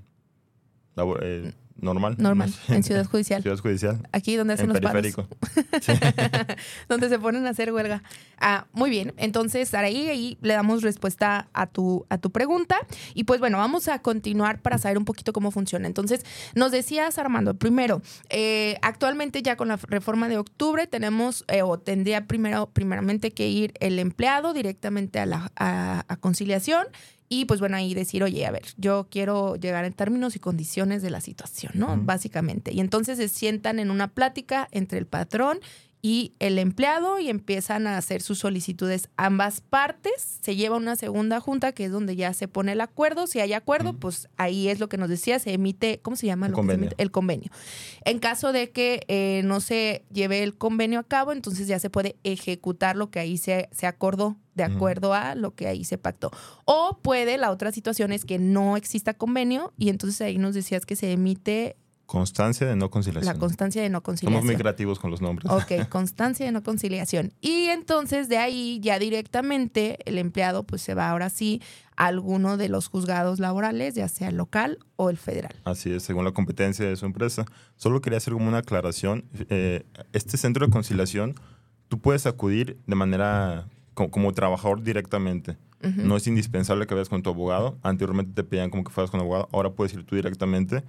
eh, 1.21 1.53
normal. 1.79 2.15
Normal, 2.17 2.53
en 2.67 2.83
Ciudad 2.83 3.05
Judicial. 3.05 3.41
Ciudad 3.43 3.57
Judicial. 3.57 4.07
Aquí 4.11 4.35
donde 4.35 4.53
hacen 4.53 4.65
en 4.71 4.73
los 4.73 4.79
periférico. 4.79 5.27
Sí. 5.81 5.93
donde 6.89 7.09
se 7.09 7.19
ponen 7.19 7.45
a 7.45 7.49
hacer 7.49 7.71
huelga. 7.71 8.03
Ah, 8.39 8.65
muy 8.73 8.89
bien, 8.89 9.13
entonces 9.17 9.73
ahí, 9.73 10.09
ahí 10.09 10.37
le 10.41 10.53
damos 10.53 10.81
respuesta 10.81 11.49
a 11.53 11.67
tu, 11.67 12.05
a 12.09 12.17
tu 12.17 12.31
pregunta. 12.31 12.77
Y 13.13 13.25
pues 13.25 13.39
bueno, 13.39 13.57
vamos 13.57 13.87
a 13.87 13.99
continuar 13.99 14.61
para 14.61 14.77
saber 14.77 14.97
un 14.97 15.05
poquito 15.05 15.33
cómo 15.33 15.51
funciona. 15.51 15.87
Entonces, 15.87 16.25
nos 16.55 16.71
decías, 16.71 17.17
Armando, 17.17 17.53
primero, 17.53 18.01
eh, 18.29 18.77
actualmente 18.81 19.41
ya 19.41 19.55
con 19.55 19.67
la 19.67 19.77
reforma 19.77 20.29
de 20.29 20.37
octubre 20.37 20.87
tenemos, 20.87 21.45
eh, 21.47 21.61
o 21.61 21.77
tendría 21.77 22.25
primero, 22.25 22.69
primeramente 22.71 23.31
que 23.31 23.47
ir 23.47 23.73
el 23.79 23.99
empleado 23.99 24.53
directamente 24.53 25.19
a 25.19 25.25
la 25.25 25.51
a, 25.55 26.05
a 26.07 26.15
conciliación 26.17 26.87
y 27.29 27.45
pues 27.45 27.59
bueno, 27.59 27.77
ahí 27.77 27.93
decir, 27.93 28.23
oye, 28.23 28.45
a 28.45 28.51
ver, 28.51 28.63
yo 28.77 29.07
quiero 29.09 29.55
llegar 29.55 29.83
en 29.85 29.93
términos 29.93 30.35
y 30.35 30.39
condiciones 30.39 31.01
de 31.01 31.09
la 31.09 31.19
situación, 31.19 31.73
¿no? 31.75 31.97
Básicamente. 31.97 32.73
Y 32.73 32.79
entonces 32.79 33.17
se 33.17 33.27
sientan 33.27 33.79
en 33.79 33.91
una 33.91 34.07
plática 34.07 34.67
entre 34.71 34.97
el 34.97 35.07
patrón 35.07 35.59
y 36.01 36.33
el 36.39 36.57
empleado 36.59 37.19
y 37.19 37.29
empiezan 37.29 37.85
a 37.85 37.97
hacer 37.97 38.21
sus 38.21 38.39
solicitudes 38.39 39.09
ambas 39.17 39.61
partes. 39.61 40.39
Se 40.41 40.55
lleva 40.55 40.77
una 40.77 40.95
segunda 40.95 41.41
junta 41.41 41.73
que 41.73 41.85
es 41.85 41.91
donde 41.91 42.15
ya 42.15 42.33
se 42.33 42.47
pone 42.47 42.73
el 42.73 42.81
acuerdo. 42.81 43.27
Si 43.27 43.41
hay 43.41 43.51
acuerdo, 43.53 43.93
pues 43.93 44.29
ahí 44.37 44.69
es 44.69 44.79
lo 44.79 44.87
que 44.87 44.97
nos 44.97 45.09
decía, 45.09 45.39
se 45.39 45.53
emite, 45.53 45.99
¿cómo 46.01 46.15
se 46.15 46.27
llama? 46.27 46.45
Un 46.45 46.51
lo 46.51 46.57
que 46.57 46.61
se 46.61 46.67
convenio. 46.67 46.95
El 46.97 47.11
convenio. 47.11 47.51
En 48.05 48.19
caso 48.19 48.53
de 48.53 48.71
que 48.71 49.03
eh, 49.09 49.41
no 49.43 49.59
se 49.59 50.05
lleve 50.13 50.43
el 50.43 50.55
convenio 50.55 50.99
a 50.99 51.03
cabo, 51.03 51.33
entonces 51.33 51.67
ya 51.67 51.79
se 51.79 51.89
puede 51.89 52.15
ejecutar 52.23 52.95
lo 52.95 53.09
que 53.09 53.19
ahí 53.19 53.37
se, 53.37 53.67
se 53.71 53.85
acordó 53.87 54.37
de 54.57 54.63
acuerdo 54.63 55.13
a 55.13 55.35
lo 55.35 55.55
que 55.55 55.67
ahí 55.67 55.85
se 55.85 55.97
pactó. 55.97 56.31
O 56.65 56.99
puede, 57.01 57.37
la 57.37 57.51
otra 57.51 57.71
situación 57.71 58.11
es 58.11 58.25
que 58.25 58.39
no 58.39 58.75
exista 58.75 59.13
convenio 59.13 59.71
y 59.77 59.89
entonces 59.89 60.19
ahí 60.19 60.37
nos 60.37 60.53
decías 60.53 60.85
que 60.85 60.95
se 60.97 61.13
emite 61.13 61.77
Constancia 62.07 62.65
de 62.65 62.77
no 62.77 62.85
la 62.85 62.89
conciliación. 62.89 63.37
constancia 63.37 63.81
de 63.81 63.89
no 63.89 63.97
Somos 63.97 64.05
conciliación. 64.05 64.45
muy 64.45 64.55
creativos 64.55 64.97
con 64.97 65.11
los 65.11 65.21
nombres. 65.21 65.51
Ok, 65.51 65.87
constancia 65.89 66.45
de 66.45 66.53
no 66.53 66.63
conciliación. 66.63 67.33
Y 67.41 67.65
entonces 67.65 68.29
de 68.29 68.37
ahí 68.37 68.79
ya 68.81 68.97
directamente 68.97 69.99
el 70.09 70.17
empleado 70.17 70.63
pues 70.63 70.81
se 70.81 70.93
va 70.93 71.09
ahora 71.09 71.29
sí 71.29 71.61
a 71.97 72.05
alguno 72.05 72.55
de 72.55 72.69
los 72.69 72.87
juzgados 72.87 73.39
laborales, 73.41 73.93
ya 73.95 74.07
sea 74.07 74.29
el 74.29 74.37
local 74.37 74.79
o 74.95 75.09
el 75.09 75.17
federal. 75.17 75.53
Así 75.65 75.91
es, 75.91 76.03
según 76.03 76.23
la 76.23 76.31
competencia 76.31 76.87
de 76.87 76.95
su 76.95 77.05
empresa. 77.05 77.43
Solo 77.75 77.99
quería 77.99 78.17
hacer 78.19 78.31
como 78.31 78.47
una 78.47 78.59
aclaración. 78.59 79.25
Eh, 79.49 79.83
este 80.13 80.37
centro 80.37 80.65
de 80.65 80.71
conciliación, 80.71 81.35
tú 81.89 81.99
puedes 81.99 82.25
acudir 82.25 82.79
de 82.87 82.95
manera 82.95 83.67
co- 83.97 84.11
como, 84.11 84.31
trabajador 84.33 84.83
directamente. 84.83 85.57
No 85.95 86.15
es 86.17 86.25
indispensable 86.27 86.85
que 86.87 86.93
vayas 86.93 87.09
con 87.09 87.21
tu 87.23 87.29
abogado. 87.29 87.77
Anteriormente 87.83 88.31
te 88.33 88.43
pedían 88.43 88.69
como 88.69 88.83
que 88.83 88.91
fueras 88.91 89.09
con 89.11 89.19
abogado. 89.19 89.47
Ahora 89.51 89.71
puedes 89.71 89.93
ir 89.93 90.03
tú 90.05 90.15
directamente. 90.15 90.83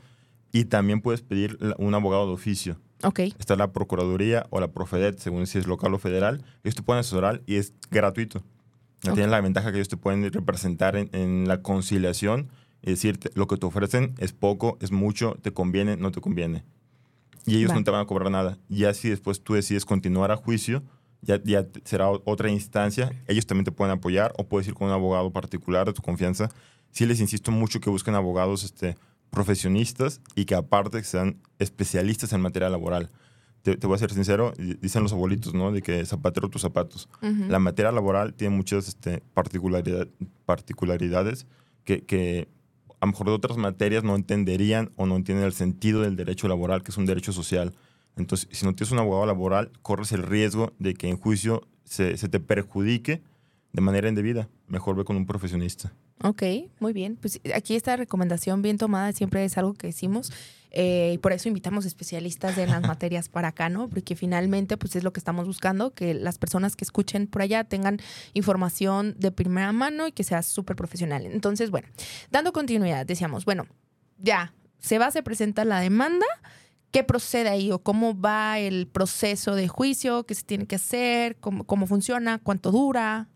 Y 0.53 0.64
también 0.66 1.01
puedes 1.03 1.21
pedir 1.23 1.59
un 1.79 1.94
abogado 1.94 2.27
de 2.27 2.33
oficio. 2.33 2.79
Ok, 3.05 3.21
Está 3.38 3.55
la 3.57 3.73
Procuraduría 3.73 4.47
o 4.51 4.61
la 4.61 4.73
Profedet, 4.73 5.18
según 5.18 5.47
si 5.47 5.59
es 5.59 5.66
local 5.66 5.92
o 5.94 5.99
federal. 5.99 6.42
Ellos 6.64 6.75
te 6.75 6.83
pueden 6.83 7.01
asesorar 7.01 7.42
y 7.47 7.57
es 7.57 7.73
gratuito. 7.90 8.42
Ya 9.03 9.11
Ok. 9.12 9.16
Tienen 9.16 9.31
la 9.31 9.40
ventaja 9.40 9.71
que 9.71 9.77
ellos 9.79 9.88
te 9.88 9.97
pueden 9.99 10.33
representar 10.33 10.97
en, 10.97 11.09
en 11.12 11.47
la 11.49 11.61
conciliación 11.62 12.49
y 12.83 12.90
decirte 12.90 13.31
lo 13.35 13.47
que 13.47 13.57
te 13.57 13.66
ofrecen 13.66 14.14
es 14.18 14.33
poco, 14.33 14.79
es 14.81 14.90
mucho, 14.90 15.37
te 15.42 15.53
conviene, 15.53 15.97
no 15.97 16.11
te 16.12 16.21
conviene. 16.21 16.64
Y 17.47 17.57
ellos 17.59 17.71
Va. 17.71 17.75
no 17.77 17.85
te 17.85 17.90
van 17.90 18.01
a 18.01 18.07
cobrar 18.07 18.31
nada. 18.31 18.59
Ya 18.68 18.92
si 18.94 19.09
después 19.11 19.42
tú 19.42 19.55
decides 19.55 19.85
continuar 19.85 20.31
a 20.33 20.37
juicio, 20.37 20.83
ya, 21.22 21.66
será 21.85 22.09
otra 22.11 22.50
instancia. 22.50 23.11
Ellos 23.26 23.46
también 23.46 23.64
te 23.64 23.72
pueden 23.72 23.92
apoyar 23.92 24.33
o 24.38 24.46
puedes 24.48 24.68
ir 24.68 24.74
con 24.74 24.87
un 24.88 24.92
abogado 24.92 25.31
particular 25.33 25.87
de 25.87 25.92
tu 25.92 26.02
confianza. 26.02 26.48
Sí 26.90 27.07
les 27.07 27.20
insisto 27.20 27.50
mucho 27.50 27.81
que 27.81 27.90
busquen 27.90 28.14
abogados 28.14 28.64
este, 28.64 28.96
profesionistas 29.31 30.20
y 30.35 30.44
que 30.44 30.54
aparte 30.54 31.02
sean 31.04 31.37
especialistas 31.59 32.33
en 32.33 32.40
materia 32.40 32.68
laboral. 32.68 33.11
Te, 33.62 33.76
te 33.76 33.87
voy 33.87 33.96
a 33.96 33.98
ser 33.98 34.12
sincero, 34.12 34.52
dicen 34.81 35.02
los 35.02 35.12
abuelitos, 35.12 35.52
¿no? 35.52 35.72
De 35.72 35.83
que 35.83 36.04
zapatero 36.07 36.48
tus 36.48 36.62
zapatos. 36.62 37.09
La 37.50 37.59
materia 37.59 37.90
laboral 37.92 38.35
tiene 38.35 38.57
muchas 38.57 38.88
este, 38.88 39.22
particularidad- 39.35 40.09
particularidades 40.46 41.46
que, 41.85 42.04
que 42.04 42.48
a 43.00 43.07
lo 43.07 43.12
mejor 43.12 43.26
de 43.28 43.33
otras 43.33 43.57
materias 43.57 44.04
no 44.04 44.14
entenderían 44.16 44.90
o 44.96 45.07
no 45.07 45.16
entienden 45.16 45.44
el 45.46 45.52
sentido 45.52 46.02
del 46.02 46.16
derecho 46.16 46.48
laboral, 46.48 46.83
que 46.83 46.90
es 46.90 46.96
un 46.96 47.07
derecho 47.07 47.33
social. 47.33 47.74
Entonces, 48.18 48.48
si 48.52 48.66
no 48.66 48.74
tienes 48.74 48.92
un 48.92 48.98
abogado 48.98 49.26
laboral, 49.26 49.70
corres 49.83 50.12
el 50.12 50.22
riesgo 50.22 50.72
de 50.78 50.94
que 50.94 51.09
en 51.09 51.16
juicio 51.16 51.66
se, 51.85 52.16
se 52.16 52.28
te 52.28 52.40
perjudique 52.40 53.22
de 53.72 53.81
manera 53.81 54.09
indebida, 54.09 54.48
mejor 54.66 54.96
ve 54.96 55.04
con 55.04 55.16
un 55.16 55.26
profesionista. 55.26 55.92
Ok, 56.22 56.42
muy 56.81 56.92
bien. 56.92 57.16
Pues 57.16 57.40
aquí 57.54 57.76
esta 57.76 57.96
recomendación 57.96 58.61
bien 58.61 58.76
tomada 58.76 59.12
siempre 59.12 59.44
es 59.44 59.57
algo 59.57 59.74
que 59.74 59.88
decimos 59.88 60.33
eh, 60.70 61.12
y 61.14 61.18
por 61.18 61.33
eso 61.33 61.48
invitamos 61.48 61.87
especialistas 61.87 62.59
en 62.59 62.70
las 62.70 62.83
materias 62.87 63.28
para 63.28 63.48
acá, 63.48 63.68
¿no? 63.68 63.88
Porque 63.88 64.16
finalmente 64.16 64.76
pues 64.76 64.96
es 64.96 65.04
lo 65.04 65.12
que 65.12 65.20
estamos 65.20 65.46
buscando, 65.46 65.92
que 65.92 66.14
las 66.14 66.38
personas 66.38 66.76
que 66.76 66.85
escuchen 66.85 67.26
por 67.26 67.42
allá 67.42 67.64
tengan 67.64 67.98
información 68.35 69.14
de 69.18 69.31
primera 69.31 69.72
mano 69.72 70.07
y 70.07 70.12
que 70.12 70.24
sea 70.24 70.42
súper 70.42 70.76
profesional. 70.76 71.26
Entonces, 71.26 71.70
bueno, 71.70 71.88
dando 72.31 72.52
continuidad, 72.52 73.07
decíamos, 73.07 73.44
bueno, 73.44 73.66
ya, 74.18 74.54
se 74.78 74.98
va, 74.98 75.11
se 75.11 75.22
presenta 75.22 75.64
la 75.64 75.81
demanda. 75.81 76.26
¿Qué 76.90 77.05
procede 77.05 77.48
ahí 77.51 77.70
o 77.70 77.79
cómo 77.79 78.18
va 78.18 78.59
el 78.59 78.87
proceso 78.87 79.55
de 79.55 79.68
juicio? 79.68 80.24
¿Qué 80.24 80.35
se 80.35 80.42
tiene 80.42 80.66
que 80.66 80.77
hacer? 80.77 81.37
¿Cómo, 81.37 81.64
cómo 81.64 81.87
funciona? 81.87 82.38
¿Cuánto 82.38 82.70
dura? 82.70 83.29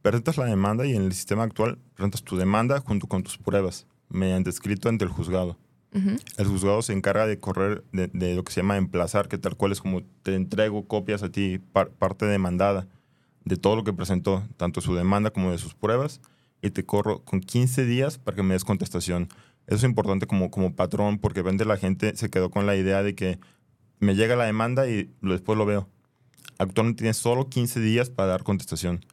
Presentas 0.00 0.38
la 0.38 0.46
demanda 0.46 0.86
y 0.86 0.96
en 0.96 1.02
el 1.02 1.12
sistema 1.12 1.44
actual 1.44 1.78
presentas 1.94 2.22
tu 2.22 2.36
demanda 2.36 2.80
junto 2.80 3.06
con 3.06 3.22
tus 3.22 3.38
pruebas, 3.38 3.86
mediante 4.08 4.50
escrito 4.50 4.88
ante 4.88 5.04
el 5.04 5.10
juzgado. 5.10 5.56
El 6.38 6.46
juzgado 6.46 6.80
se 6.80 6.94
encarga 6.94 7.26
de 7.26 7.38
correr 7.38 7.84
de, 7.92 8.34
lo 8.34 8.44
que 8.44 8.52
se 8.52 8.62
llama 8.62 8.78
emplazar, 8.78 9.28
que 9.28 9.36
tal 9.36 9.56
cual 9.56 9.72
es 9.72 9.80
como 9.82 10.02
te 10.22 10.34
entrego 10.34 10.88
copias 10.88 11.22
a 11.22 11.28
ti, 11.28 11.60
parte 11.98 12.24
demandada, 12.24 12.88
de 13.44 13.58
todo 13.58 13.76
lo 13.76 13.84
que 13.84 13.92
presentó, 13.92 14.42
tanto 14.56 14.80
su 14.80 14.94
demanda 14.94 15.30
como 15.30 15.50
de 15.50 15.58
sus 15.58 15.74
pruebas, 15.74 16.22
y 16.62 16.70
te 16.70 16.86
corro 16.86 17.22
con 17.24 17.40
15 17.40 17.84
días 17.84 18.16
para 18.16 18.36
que 18.36 18.42
me 18.42 18.54
des 18.54 18.64
contestación. 18.64 19.28
Eso 19.66 19.76
es 19.76 19.84
importante 19.84 20.26
como, 20.26 20.50
como 20.50 20.74
patrón, 20.74 21.18
porque 21.18 21.42
vende 21.42 21.64
la 21.64 21.76
gente 21.76 22.16
se 22.16 22.30
quedó 22.30 22.50
con 22.50 22.66
la 22.66 22.76
idea 22.76 23.02
de 23.02 23.14
que 23.14 23.38
me 24.00 24.14
llega 24.14 24.36
la 24.36 24.44
demanda 24.44 24.88
y 24.88 25.14
después 25.20 25.56
lo 25.56 25.66
veo. 25.66 25.88
Actualmente 26.58 27.02
tienes 27.02 27.16
solo 27.16 27.48
15 27.48 27.80
días 27.80 28.10
para 28.10 28.28
dar 28.28 28.42
contestación 28.42 29.04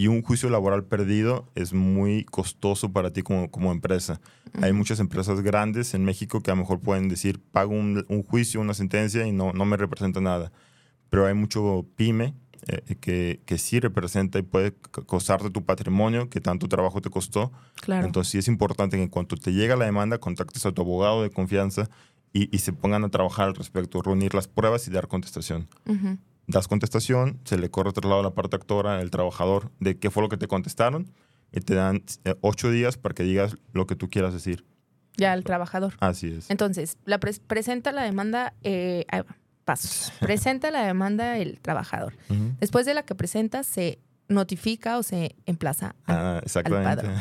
y 0.00 0.06
un 0.06 0.22
juicio 0.22 0.48
laboral 0.48 0.84
perdido 0.84 1.46
es 1.54 1.74
muy 1.74 2.24
costoso 2.24 2.90
para 2.90 3.12
ti 3.12 3.20
como, 3.20 3.50
como 3.50 3.70
empresa. 3.70 4.18
Hay 4.62 4.72
muchas 4.72 4.98
empresas 4.98 5.42
grandes 5.42 5.92
en 5.92 6.06
México 6.06 6.40
que 6.40 6.50
a 6.50 6.54
lo 6.54 6.62
mejor 6.62 6.80
pueden 6.80 7.10
decir, 7.10 7.38
pago 7.38 7.74
un, 7.74 8.06
un 8.08 8.22
juicio, 8.22 8.62
una 8.62 8.72
sentencia 8.72 9.26
y 9.26 9.32
no, 9.32 9.52
no 9.52 9.66
me 9.66 9.76
representa 9.76 10.22
nada. 10.22 10.52
Pero 11.10 11.26
hay 11.26 11.34
mucho 11.34 11.84
pyme 11.96 12.32
eh, 12.66 12.96
que, 12.96 13.40
que, 13.44 13.58
sí 13.58 13.80
representa 13.80 14.38
y 14.38 14.42
puede 14.42 14.74
costarte 15.06 15.50
tu 15.50 15.64
patrimonio, 15.64 16.28
que 16.28 16.40
tanto 16.40 16.68
trabajo 16.68 17.00
te 17.00 17.10
costó. 17.10 17.52
Claro. 17.80 18.06
Entonces 18.06 18.30
sí 18.30 18.38
es 18.38 18.48
importante 18.48 18.96
que 18.96 19.02
en 19.02 19.08
cuanto 19.08 19.36
te 19.36 19.52
llega 19.52 19.76
la 19.76 19.86
demanda, 19.86 20.18
contactes 20.18 20.66
a 20.66 20.72
tu 20.72 20.82
abogado 20.82 21.22
de 21.22 21.30
confianza 21.30 21.88
y, 22.32 22.54
y 22.54 22.58
se 22.58 22.72
pongan 22.72 23.04
a 23.04 23.08
trabajar 23.08 23.48
al 23.48 23.54
respecto, 23.54 24.02
reunir 24.02 24.34
las 24.34 24.48
pruebas 24.48 24.86
y 24.88 24.90
dar 24.90 25.08
contestación 25.08 25.68
das 26.50 26.68
contestación, 26.68 27.40
se 27.44 27.58
le 27.58 27.70
corre 27.70 27.92
traslado 27.92 28.20
a 28.20 28.24
la 28.24 28.34
parte 28.34 28.56
actora, 28.56 29.00
el 29.00 29.10
trabajador, 29.10 29.70
de 29.80 29.98
qué 29.98 30.10
fue 30.10 30.22
lo 30.22 30.28
que 30.28 30.36
te 30.36 30.46
contestaron, 30.46 31.10
y 31.52 31.60
te 31.60 31.74
dan 31.74 32.02
eh, 32.24 32.34
ocho 32.40 32.70
días 32.70 32.96
para 32.96 33.14
que 33.14 33.22
digas 33.22 33.56
lo 33.72 33.86
que 33.86 33.96
tú 33.96 34.10
quieras 34.10 34.32
decir. 34.32 34.64
Ya, 35.16 35.34
el 35.34 35.44
trabajador. 35.44 35.94
Así 36.00 36.28
es. 36.28 36.50
Entonces, 36.50 36.96
la 37.04 37.18
presenta 37.18 37.92
la 37.92 38.02
demanda, 38.02 38.54
eh, 38.62 39.06
pasos. 39.64 40.12
presenta 40.20 40.70
la 40.70 40.84
demanda 40.84 41.38
el 41.38 41.60
trabajador. 41.60 42.16
Después 42.58 42.86
de 42.86 42.94
la 42.94 43.02
que 43.02 43.14
presenta, 43.14 43.62
se 43.62 43.98
notifica 44.28 44.98
o 44.98 45.02
se 45.02 45.36
emplaza 45.46 45.94
al, 46.06 46.16
ah, 46.16 46.42
padrón. 46.64 47.14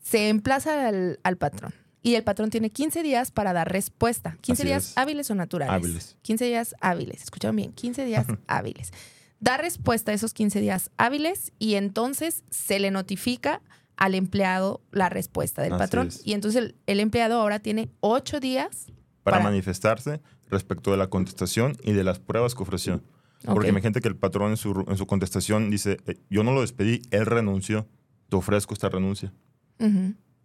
Se 0.00 0.28
emplaza 0.28 0.88
al, 0.88 1.20
al 1.22 1.36
patrón. 1.36 1.74
Y 2.02 2.14
el 2.14 2.22
patrón 2.22 2.50
tiene 2.50 2.70
15 2.70 3.02
días 3.02 3.30
para 3.30 3.52
dar 3.52 3.70
respuesta. 3.70 4.38
15 4.40 4.64
días 4.64 4.92
hábiles 4.96 5.30
o 5.30 5.34
naturales. 5.34 5.74
Hábiles. 5.74 6.16
15 6.22 6.44
días 6.46 6.74
hábiles. 6.80 7.22
Escucharon 7.24 7.56
bien, 7.56 7.72
15 7.72 8.04
días 8.04 8.26
hábiles. 8.46 8.92
Da 9.40 9.56
respuesta 9.56 10.12
a 10.12 10.14
esos 10.14 10.32
15 10.32 10.60
días 10.60 10.90
hábiles 10.96 11.52
y 11.58 11.74
entonces 11.74 12.44
se 12.50 12.78
le 12.78 12.90
notifica 12.90 13.62
al 13.96 14.14
empleado 14.14 14.80
la 14.92 15.08
respuesta 15.08 15.62
del 15.62 15.72
patrón. 15.72 16.10
Y 16.24 16.32
entonces 16.32 16.74
el, 16.86 17.00
empleado 17.00 17.40
ahora 17.40 17.58
tiene 17.58 17.90
8 18.00 18.40
días 18.40 18.86
para, 19.24 19.40
manifestarse 19.40 20.20
respecto 20.50 20.90
de 20.90 20.96
la 20.96 21.08
contestación 21.08 21.76
y 21.82 21.92
de 21.92 22.04
las 22.04 22.18
pruebas 22.18 22.54
que 22.54 22.62
ofreció. 22.62 23.02
Porque 23.44 23.68
imagínate 23.68 24.00
que 24.00 24.08
el 24.08 24.16
patrón 24.16 24.50
en 24.50 24.56
su, 24.56 24.84
en 24.88 24.96
su 24.96 25.06
contestación 25.06 25.70
dice, 25.70 25.98
eh, 26.06 26.16
yo 26.28 26.42
no 26.42 26.52
lo 26.52 26.62
despedí, 26.62 27.02
él 27.10 27.24
renunció, 27.24 27.86
te 28.28 28.36
ofrezco 28.36 28.74
esta 28.74 28.88
renuncia 28.88 29.32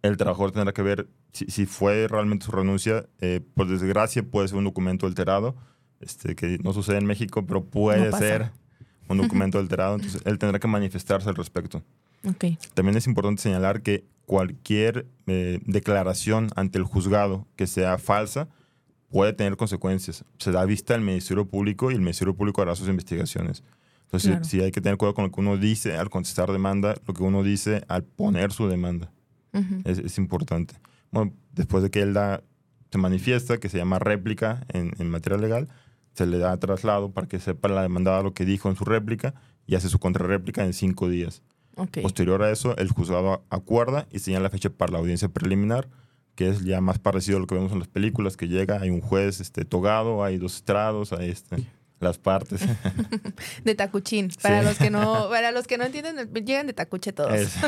el 0.04 0.18
trabajador 0.18 0.52
tendrá 0.52 0.74
que 0.74 0.82
ver 0.82 1.08
si, 1.32 1.64
fue 1.64 2.06
realmente 2.08 2.44
su 2.44 2.52
renuncia. 2.52 3.06
Eh, 3.20 3.40
por 3.54 3.66
desgracia, 3.66 4.22
puede 4.22 4.48
ser 4.48 4.58
un 4.58 4.64
documento 4.64 5.06
alterado, 5.06 5.56
este, 6.00 6.36
que 6.36 6.58
no 6.62 6.74
sucede 6.74 6.98
en 6.98 7.06
México, 7.06 7.46
pero 7.46 7.64
puede 7.64 8.12
ser 8.12 8.52
un 9.08 9.16
documento 9.16 9.58
alterado. 9.58 9.94
Entonces, 9.94 10.20
él 10.26 10.38
tendrá 10.38 10.58
que 10.58 10.68
manifestarse 10.68 11.26
al 11.30 11.36
respecto. 11.36 11.82
Okay. 12.22 12.58
También 12.74 12.98
es 12.98 13.06
importante 13.06 13.40
señalar 13.40 13.80
que 13.80 14.04
cualquier 14.26 15.06
eh, 15.26 15.60
declaración 15.64 16.50
ante 16.54 16.76
el 16.76 16.84
juzgado 16.84 17.46
que 17.56 17.66
sea 17.66 17.96
falsa 17.96 18.48
puede 19.14 19.32
tener 19.32 19.56
consecuencias. 19.56 20.24
Se 20.40 20.50
da 20.50 20.64
vista 20.64 20.96
al 20.96 21.00
Ministerio 21.00 21.46
Público 21.46 21.92
y 21.92 21.94
el 21.94 22.00
Ministerio 22.00 22.34
Público 22.34 22.62
hará 22.62 22.74
sus 22.74 22.88
investigaciones. 22.88 23.62
Entonces, 24.06 24.44
sí 24.44 24.60
hay 24.60 24.72
que 24.72 24.80
tener 24.80 24.96
cuidado 24.98 25.14
con 25.14 25.26
lo 25.26 25.30
que 25.30 25.40
uno 25.40 25.56
dice 25.56 25.96
al 25.96 26.10
contestar 26.10 26.50
demanda, 26.50 26.96
lo 27.06 27.14
que 27.14 27.22
uno 27.22 27.44
dice 27.44 27.84
al 27.86 28.02
poner 28.02 28.50
su 28.50 28.66
demanda 28.66 29.12
es, 29.84 30.18
importante. 30.18 30.74
Bueno, 31.12 31.32
después 31.52 31.84
de 31.84 31.92
que 31.92 32.02
él 32.02 32.12
da, 32.12 32.42
se 32.90 32.98
manifiesta, 32.98 33.58
que 33.58 33.68
se 33.68 33.78
llama 33.78 34.00
réplica 34.00 34.66
en, 34.72 34.90
en 34.98 35.08
materia 35.10 35.38
legal, 35.38 35.68
se 36.14 36.26
le 36.26 36.38
da 36.38 36.56
traslado 36.56 37.12
para 37.12 37.28
que 37.28 37.38
sepa 37.38 37.68
la 37.68 37.82
demandada 37.82 38.20
lo 38.24 38.34
que 38.34 38.44
dijo 38.44 38.68
en 38.68 38.74
su 38.74 38.84
réplica 38.84 39.32
y 39.64 39.76
hace 39.76 39.88
su 39.88 40.00
contrarréplica 40.00 40.64
en 40.64 40.72
cinco 40.72 41.08
días. 41.08 41.40
Posterior 42.02 42.42
a 42.42 42.50
eso, 42.50 42.76
el 42.78 42.90
juzgado 42.90 43.44
acuerda 43.48 44.08
y 44.10 44.18
señala 44.18 44.42
la 44.42 44.50
fecha 44.50 44.70
para 44.70 44.90
la 44.90 44.98
audiencia 44.98 45.28
preliminar, 45.28 45.88
que 46.34 46.48
es 46.48 46.64
ya 46.64 46.80
más 46.80 46.98
parecido 46.98 47.38
a 47.38 47.40
lo 47.40 47.46
que 47.46 47.54
vemos 47.54 47.72
en 47.72 47.78
las 47.78 47.88
películas, 47.88 48.36
que 48.36 48.48
llega, 48.48 48.80
hay 48.80 48.90
un 48.90 49.00
juez 49.00 49.40
este, 49.40 49.64
togado, 49.64 50.24
hay 50.24 50.38
dos 50.38 50.56
estrados, 50.56 51.12
hay 51.12 51.30
este, 51.30 51.56
las 52.00 52.18
partes. 52.18 52.62
de 53.64 53.74
tacuchín. 53.74 54.30
Para 54.42 54.62
los 54.62 54.78
que 54.78 54.90
no, 54.90 55.28
para 55.30 55.52
los 55.52 55.66
que 55.66 55.78
no 55.78 55.84
entienden, 55.84 56.32
llegan 56.44 56.66
de 56.66 56.72
tacuche 56.72 57.12
todos. 57.12 57.54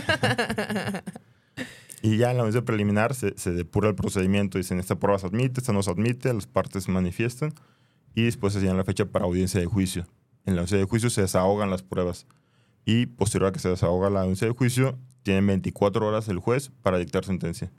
Y 2.03 2.19
ya 2.19 2.31
en 2.31 2.37
la 2.37 2.43
audiencia 2.43 2.65
preliminar 2.65 3.15
se, 3.15 3.37
se, 3.37 3.51
depura 3.53 3.89
el 3.89 3.97
procedimiento. 3.97 4.59
Dicen, 4.59 4.79
esta 4.79 4.97
prueba 4.97 5.19
se 5.19 5.27
admite, 5.27 5.61
esta 5.61 5.73
no 5.73 5.83
se 5.83 5.91
admite, 5.91 6.33
las 6.33 6.47
partes 6.47 6.85
se 6.85 6.93
manifiestan 6.93 7.53
y 8.15 8.23
después 8.25 8.53
se 8.53 8.61
señala 8.61 8.79
la 8.79 8.85
fecha 8.85 9.07
para 9.07 9.25
audiencia 9.25 9.59
de 9.59 9.67
juicio. 9.67 10.07
En 10.45 10.55
la 10.55 10.61
audiencia 10.61 10.79
de 10.79 10.85
juicio 10.85 11.11
se 11.11 11.23
desahogan 11.23 11.71
las 11.71 11.83
pruebas 11.83 12.27
y 12.85 13.07
posterior 13.07 13.49
a 13.49 13.53
que 13.53 13.59
se 13.59 13.69
desahoga 13.69 14.09
la 14.09 14.21
audiencia 14.21 14.47
de 14.47 14.55
juicio, 14.55 14.99
tienen 15.25 15.47
24 15.49 16.07
horas 16.07 16.29
el 16.29 16.39
juez 16.39 16.71
para 16.83 16.99
dictar 16.99 17.25
sentencia. 17.25 17.73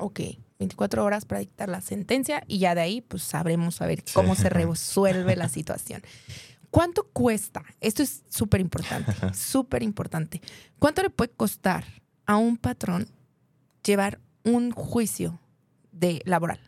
Ok, 0.00 0.20
24 0.58 1.04
horas 1.04 1.26
para 1.26 1.40
dictar 1.40 1.68
la 1.68 1.82
sentencia 1.82 2.42
y 2.48 2.58
ya 2.58 2.74
de 2.74 2.80
ahí 2.80 3.00
pues 3.02 3.22
sabremos 3.22 3.82
a 3.82 3.86
ver 3.86 4.02
cómo 4.14 4.34
se 4.34 4.48
resuelve 4.50 5.36
la 5.36 5.48
situación. 5.48 6.02
¿Cuánto 6.70 7.04
cuesta? 7.04 7.62
Esto 7.80 8.02
es 8.02 8.22
súper 8.28 8.60
importante, 8.60 9.12
súper 9.34 9.82
importante. 9.90 10.40
¿Cuánto 10.78 11.02
le 11.02 11.10
puede 11.10 11.30
costar 11.30 11.84
a 12.26 12.36
un 12.36 12.56
patrón 12.56 13.08
llevar 13.84 14.20
un 14.44 14.70
juicio 14.70 15.38
de 15.92 16.22
laboral? 16.24 16.60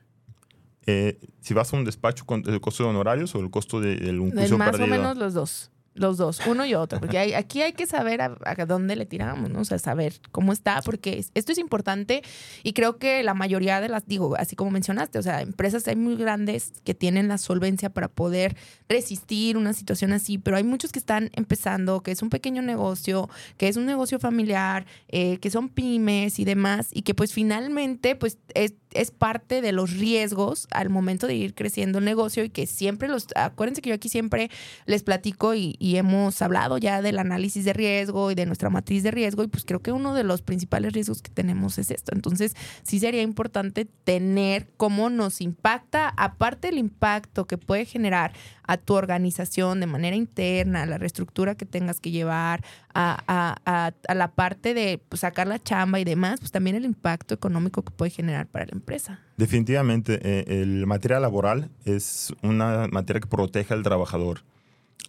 Eh, 0.87 1.19
si 1.41 1.55
vas 1.55 1.73
a 1.73 1.77
un 1.77 1.85
despacho, 1.85 2.27
con 2.27 2.43
¿el 2.47 2.61
costo 2.61 2.83
de 2.85 2.91
honorarios 2.91 3.35
o 3.35 3.41
el 3.41 3.51
costo 3.51 3.81
de, 3.81 4.11
un 4.19 4.33
juicio 4.33 4.59
Más 4.59 4.79
o 4.79 4.87
menos 4.87 5.17
los 5.17 5.33
dos. 5.33 5.72
Los 5.95 6.17
dos, 6.17 6.41
uno 6.47 6.65
y 6.65 6.75
otro, 6.75 7.01
porque 7.01 7.37
aquí 7.37 7.61
hay 7.61 7.75
que 7.75 7.87
saber 7.87 8.23
a, 8.23 8.31
dónde 8.67 8.97
le 8.97 9.05
tiramos, 9.05 9.51
¿no? 9.51 9.61
O 9.61 9.65
sea, 9.65 9.79
saber 9.79 10.15
cómo 10.31 10.55
está, 10.55 10.81
porque 10.83 11.23
esto 11.35 11.53
es 11.53 11.59
importante 11.59 12.23
y 12.63 12.73
creo 12.73 12.97
que 12.97 13.23
la 13.23 13.35
mayoría 13.35 13.81
de 13.83 13.91
las, 13.91 14.07
digo, 14.07 14.35
así 14.39 14.57
como 14.57 14.71
mencionaste, 14.71 15.19
o 15.19 15.23
sea, 15.23 15.43
empresas 15.43 15.87
hay 15.89 15.97
muy 15.97 16.17
grandes 16.17 16.73
que 16.85 16.95
tienen 16.95 17.29
la 17.29 17.37
solvencia 17.37 17.91
para 17.91 18.09
poder 18.09 18.57
resistir 18.89 19.59
una 19.59 19.75
situación 19.75 20.13
así, 20.13 20.39
pero 20.39 20.57
hay 20.57 20.65
muchos 20.65 20.93
que 20.93 20.99
están 20.99 21.31
empezando, 21.35 22.03
que 22.03 22.13
es 22.13 22.23
un 22.23 22.31
pequeño 22.31 22.63
negocio, 22.63 23.29
que 23.59 23.69
es 23.69 23.77
un 23.77 23.85
negocio 23.85 24.19
familiar, 24.19 24.87
eh, 25.09 25.37
que 25.39 25.51
son 25.51 25.69
pymes 25.69 26.39
y 26.39 26.45
demás, 26.45 26.89
y 26.93 27.03
que 27.03 27.15
pues 27.15 27.35
finalmente, 27.35 28.17
pues 28.17 28.39
es, 28.55 28.75
es 28.95 29.11
parte 29.11 29.61
de 29.61 29.73
los 29.73 29.93
riesgos 29.93 30.67
al 30.71 30.91
momento 30.91 31.27
de 31.27 31.35
ir 31.35 31.55
creciendo 31.55 31.99
el 31.99 32.05
negocio 32.05 32.45
y 32.45 32.51
que 32.51 32.67
siempre 32.67 33.09
los, 33.09 33.27
acuérdense 33.35 33.83
que 33.83 33.91
yo 33.91 33.95
aquí 33.95 34.09
siempre 34.09 34.51
les 34.87 35.03
platico 35.03 35.55
y, 35.55 35.77
y 35.79 35.97
hemos 35.97 36.41
hablado 36.43 36.79
ya 36.79 37.03
del 37.03 37.19
análisis 37.19 37.65
de 37.65 37.73
riesgo 37.73 38.31
y 38.31 38.35
de 38.35 38.47
nuestra 38.47 38.71
matriz 38.71 39.03
de 39.03 39.11
riesgo 39.11 39.43
y 39.43 39.49
pues 39.49 39.65
creo 39.65 39.81
que 39.81 39.93
uno 39.93 40.15
de 40.15 40.25
los 40.25 40.43
principales 40.43 40.93
riesgos 40.93 41.23
que 41.23 41.31
tenemos 41.31 41.79
es 41.79 41.91
esto. 41.91 42.13
Entonces 42.15 42.55
sí 42.83 42.99
sería 42.99 43.23
importante 43.23 43.87
tener 44.05 44.69
cómo 44.77 45.11
nos 45.11 45.41
impacta, 45.41 46.13
aparte 46.17 46.69
del 46.69 46.79
impacto 46.79 47.47
que 47.47 47.59
puede 47.59 47.85
generar 47.85 48.33
a 48.65 48.77
tu 48.77 48.95
organización 48.95 49.81
de 49.81 49.87
manera 49.87 50.17
interna, 50.17 50.87
la 50.87 50.99
reestructura 50.99 51.55
que 51.55 51.67
tengas 51.67 52.01
que 52.01 52.11
llevar, 52.11 52.65
a, 52.95 53.93
la 54.15 54.29
parte 54.33 54.75
de 54.75 55.03
pues, 55.09 55.21
sacar 55.21 55.47
la 55.47 55.59
chamba 55.59 56.01
y 56.01 56.05
demás, 56.05 56.41
pues 56.41 56.53
también 56.53 56.77
el 56.77 56.85
impacto 56.85 57.35
económico 57.35 57.83
que 57.83 57.91
puede 57.91 58.11
generar 58.11 58.47
para 58.47 58.67
la 58.67 58.73
empresa. 58.73 59.21
Definitivamente, 59.37 60.21
eh, 60.23 60.63
el 60.63 60.87
material 60.87 61.23
laboral 61.23 61.71
es 61.85 62.33
una 62.43 62.89
materia 62.91 63.21
que 63.21 63.29
protege 63.29 63.75
al 63.75 63.83
trabajador 63.83 64.45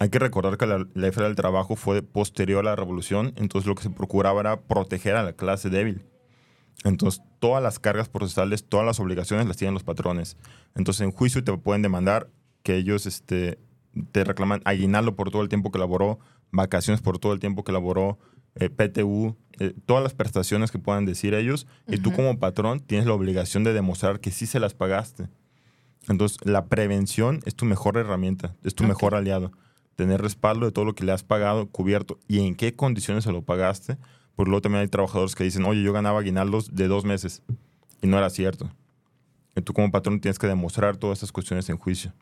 Hay 0.00 0.08
que 0.08 0.18
recordar 0.18 0.56
que 0.58 0.66
la 0.66 0.86
federal 0.94 1.30
del 1.30 1.36
trabajo 1.36 1.76
fue 1.76 2.02
posterior 2.02 2.60
a 2.60 2.70
la 2.70 2.76
revolución, 2.76 3.32
entonces 3.36 3.66
lo 3.66 3.74
que 3.74 3.82
se 3.82 3.90
procuraba 3.90 4.40
era 4.40 4.60
proteger 4.60 5.16
a 5.16 5.22
la 5.22 5.32
clase 5.32 5.70
débil. 5.70 6.04
Entonces, 6.82 7.22
todas 7.38 7.62
las 7.62 7.78
cargas 7.78 8.08
procesales, 8.08 8.64
todas 8.64 8.84
las 8.84 9.00
obligaciones 9.00 9.46
las 9.46 9.56
tienen 9.56 9.74
los 9.74 9.84
patrones. 9.84 10.36
Entonces, 10.74 11.00
en 11.02 11.12
juicio 11.12 11.42
te 11.42 11.56
pueden 11.56 11.82
demandar 11.82 12.28
que 12.62 12.76
ellos 12.76 13.06
este, 13.06 13.58
te 14.12 14.24
reclaman 14.24 14.60
aguinaldo 14.64 15.14
por 15.16 15.30
todo 15.30 15.42
el 15.42 15.48
tiempo 15.48 15.70
que 15.70 15.78
laboró, 15.78 16.18
vacaciones 16.54 17.02
por 17.02 17.18
todo 17.18 17.32
el 17.32 17.40
tiempo 17.40 17.64
que 17.64 17.72
laboró, 17.72 18.18
eh, 18.54 18.70
PTU, 18.70 19.36
eh, 19.58 19.74
todas 19.86 20.02
las 20.02 20.14
prestaciones 20.14 20.70
que 20.70 20.78
puedan 20.78 21.04
decir 21.04 21.34
ellos. 21.34 21.66
Y 21.86 21.98
tú 21.98 22.12
como 22.12 22.38
patrón 22.38 22.80
tienes 22.80 23.06
la 23.06 23.14
obligación 23.14 23.64
de 23.64 23.72
demostrar 23.72 24.20
que 24.20 24.30
sí 24.30 24.46
se 24.46 24.60
las 24.60 24.74
pagaste. 24.74 25.28
Entonces, 26.08 26.38
la 26.44 26.66
prevención 26.66 27.40
es 27.44 27.54
tu 27.54 27.64
mejor 27.64 27.96
herramienta, 27.96 28.54
es 28.62 28.74
tu 28.74 28.84
mejor 28.84 29.14
aliado. 29.14 29.52
Tener 29.96 30.20
respaldo 30.20 30.66
de 30.66 30.72
todo 30.72 30.84
lo 30.84 30.94
que 30.94 31.04
le 31.04 31.12
has 31.12 31.22
pagado, 31.22 31.68
cubierto 31.68 32.18
y 32.28 32.40
en 32.40 32.54
qué 32.54 32.74
condiciones 32.74 33.24
se 33.24 33.32
lo 33.32 33.42
pagaste. 33.42 33.96
Porque 34.34 34.50
luego 34.50 34.62
también 34.62 34.82
hay 34.82 34.88
trabajadores 34.88 35.34
que 35.34 35.44
dicen, 35.44 35.64
oye, 35.64 35.82
yo 35.82 35.92
ganaba 35.92 36.18
aguinaldos 36.18 36.74
de 36.74 36.88
dos 36.88 37.04
meses. 37.04 37.42
Y 38.02 38.06
no 38.06 38.18
era 38.18 38.28
cierto. 38.30 38.70
Y 39.56 39.62
tú 39.62 39.72
como 39.72 39.90
patrón 39.90 40.20
tienes 40.20 40.38
que 40.38 40.48
demostrar 40.48 40.96
todas 40.96 41.18
estas 41.18 41.32
cuestiones 41.32 41.68
en 41.68 41.78
juicio. 41.78 42.12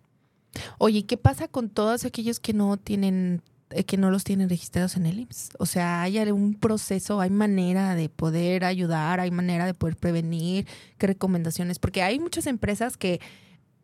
Oye, 0.79 1.07
¿qué 1.07 1.17
pasa 1.17 1.49
con 1.49 1.71
todos 1.71 2.05
aquellos 2.05 2.41
que 2.41 2.53
no 2.53 2.77
tienen 2.77 3.43
que 3.87 3.97
no 3.97 4.11
los 4.11 4.25
tienen 4.25 4.49
registrados 4.49 4.97
en 4.97 5.07
el 5.07 5.21
IMSS? 5.21 5.51
O 5.59 5.67
sea, 5.67 6.03
hay 6.03 6.19
un 6.31 6.55
proceso, 6.55 7.21
hay 7.21 7.31
manera 7.31 7.95
de 7.95 8.09
poder 8.09 8.65
ayudar, 8.65 9.21
hay 9.21 9.31
manera 9.31 9.67
de 9.67 9.75
poder 9.75 9.97
prevenir, 9.97 10.67
qué 10.99 11.07
recomendaciones, 11.07 11.79
porque 11.79 12.03
hay 12.03 12.19
muchas 12.19 12.47
empresas 12.47 12.97
que 12.97 13.21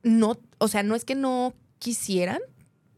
no, 0.02 0.38
o 0.58 0.68
sea, 0.68 0.82
no 0.82 0.94
es 0.94 1.04
que 1.04 1.14
no 1.14 1.54
quisieran, 1.78 2.40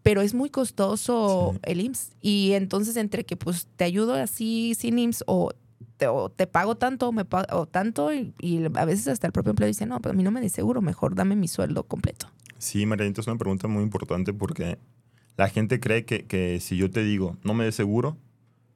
pero 0.02 0.22
es 0.22 0.34
muy 0.34 0.50
costoso 0.50 1.54
el 1.62 1.80
IMSS. 1.80 2.12
Y 2.20 2.52
entonces 2.52 2.96
entre 2.96 3.24
que 3.24 3.36
pues 3.36 3.66
te 3.76 3.84
ayudo 3.84 4.14
así 4.14 4.74
sin 4.74 4.98
IMSS 4.98 5.24
o 5.26 5.50
te, 6.36 6.46
pago 6.46 6.76
tanto 6.76 7.12
me 7.12 7.24
pago, 7.24 7.66
tanto 7.66 8.12
y, 8.12 8.32
a 8.74 8.84
veces 8.84 9.08
hasta 9.08 9.26
el 9.26 9.32
propio 9.32 9.50
empleado 9.50 9.68
dice, 9.68 9.86
no, 9.86 10.00
pero 10.00 10.12
a 10.12 10.16
mí 10.16 10.22
no 10.22 10.30
me 10.30 10.40
de 10.40 10.48
seguro, 10.48 10.80
mejor 10.80 11.14
dame 11.14 11.36
mi 11.36 11.48
sueldo 11.48 11.84
completo. 11.84 12.30
Sí, 12.58 12.84
Marianita, 12.86 13.20
es 13.20 13.26
una 13.26 13.38
pregunta 13.38 13.68
muy 13.68 13.82
importante 13.82 14.32
porque 14.32 14.78
la 15.36 15.48
gente 15.48 15.80
cree 15.80 16.04
que, 16.04 16.26
que 16.26 16.60
si 16.60 16.76
yo 16.76 16.90
te 16.90 17.02
digo, 17.02 17.36
no 17.42 17.54
me 17.54 17.64
de 17.64 17.72
seguro, 17.72 18.16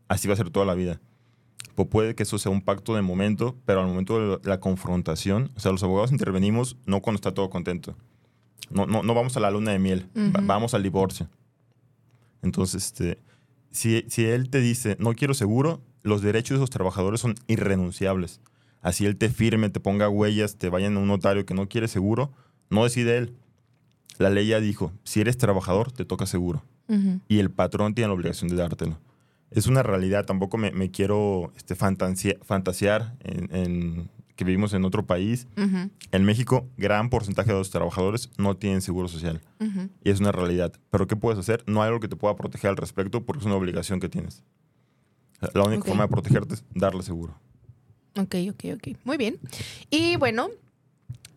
así 0.09 0.29
va 0.29 0.35
a 0.35 0.37
ser 0.37 0.51
toda 0.51 0.67
la 0.67 0.75
vida. 0.75 1.01
Pues 1.75 1.89
puede 1.89 2.15
que 2.15 2.23
eso 2.23 2.39
sea 2.39 2.53
un 2.53 2.63
pacto 2.63 2.95
de 2.95 3.03
momento, 3.03 3.57
pero 3.65 3.81
al 3.81 3.87
momento 3.87 4.39
de 4.39 4.49
la 4.49 4.61
confrontación, 4.61 5.51
o 5.57 5.61
sea, 5.61 5.73
los 5.73 5.83
abogados 5.83 6.13
intervenimos 6.13 6.77
no 6.87 7.01
cuando 7.01 7.17
está 7.17 7.35
todo 7.35 7.51
contento. 7.51 7.97
No, 8.71 8.87
no, 8.87 9.03
no 9.03 9.15
vamos 9.15 9.37
a 9.37 9.41
la 9.41 9.51
luna 9.51 9.73
de 9.73 9.79
miel, 9.79 10.09
vamos 10.15 10.75
al 10.75 10.83
divorcio. 10.83 11.29
Entonces, 12.43 12.87
este, 12.87 13.19
si, 13.71 14.05
si 14.09 14.25
él 14.25 14.51
te 14.51 14.61
dice, 14.61 14.97
no 15.01 15.15
quiero 15.15 15.35
seguro, 15.35 15.83
los 16.03 16.23
derechos 16.23 16.57
de 16.57 16.61
los 16.61 16.71
trabajadores 16.71 17.21
son 17.21 17.35
irrenunciables. 17.47 18.41
Así 18.81 19.07
él 19.07 19.17
te 19.17 19.31
firme, 19.31 19.71
te 19.71 19.81
ponga 19.81 20.09
huellas, 20.09 20.57
te 20.57 20.69
vayan 20.69 20.97
a 20.97 21.01
un 21.01 21.09
notario 21.09 21.47
que 21.47 21.55
no 21.55 21.69
quiere 21.69 21.89
seguro, 21.89 22.31
no 22.71 22.85
decide 22.85 23.17
él. 23.17 23.35
La 24.19 24.31
ley 24.31 24.47
ya 24.47 24.61
dijo, 24.61 24.93
si 25.03 25.21
eres 25.21 25.39
trabajador, 25.39 25.93
te 25.93 26.05
toca 26.05 26.27
seguro. 26.27 26.65
Y 27.29 27.39
el 27.39 27.51
patrón 27.51 27.95
tiene 27.95 28.09
la 28.09 28.15
obligación 28.15 28.49
de 28.51 28.57
dártelo. 28.57 28.99
Es 29.51 29.67
una 29.67 29.83
realidad, 29.83 30.27
tampoco 30.27 30.59
me, 30.59 30.91
quiero 30.91 31.53
este, 31.57 31.75
fantasear 31.75 33.15
en, 33.21 34.11
que 34.37 34.45
vivimos 34.45 34.75
en 34.75 34.85
otro 34.85 35.07
país. 35.07 35.47
En 35.57 36.25
México, 36.25 36.69
gran 36.77 37.09
porcentaje 37.09 37.53
de 37.53 37.59
los 37.59 37.71
trabajadores 37.71 38.31
no 38.37 38.57
tienen 38.57 38.83
seguro 38.83 39.09
social. 39.09 39.41
Y 40.03 40.11
es 40.11 40.21
una 40.21 40.33
realidad. 40.33 40.73
Pero 40.91 41.07
¿qué 41.07 41.17
puedes 41.17 41.39
hacer? 41.39 41.65
No 41.67 41.83
hay 41.83 41.89
algo 41.89 42.01
que 42.01 42.09
te 42.09 42.17
pueda 42.17 42.37
proteger 42.37 42.71
al 42.71 42.77
respecto 42.77 43.25
porque 43.25 43.41
es 43.41 43.47
una 43.47 43.57
obligación 43.57 44.01
que 44.01 44.09
tienes. 44.09 44.43
La 45.53 45.63
única 45.63 45.85
forma 45.85 46.05
de 46.05 46.09
protegerte 46.09 46.55
es 46.55 46.65
darle 46.75 47.03
seguro. 47.03 47.35
Ok, 48.17 48.37
ok, 48.51 48.65
ok. 48.77 48.99
Muy 49.05 49.17
bien. 49.17 49.39
Y 49.91 50.17
bueno, 50.17 50.49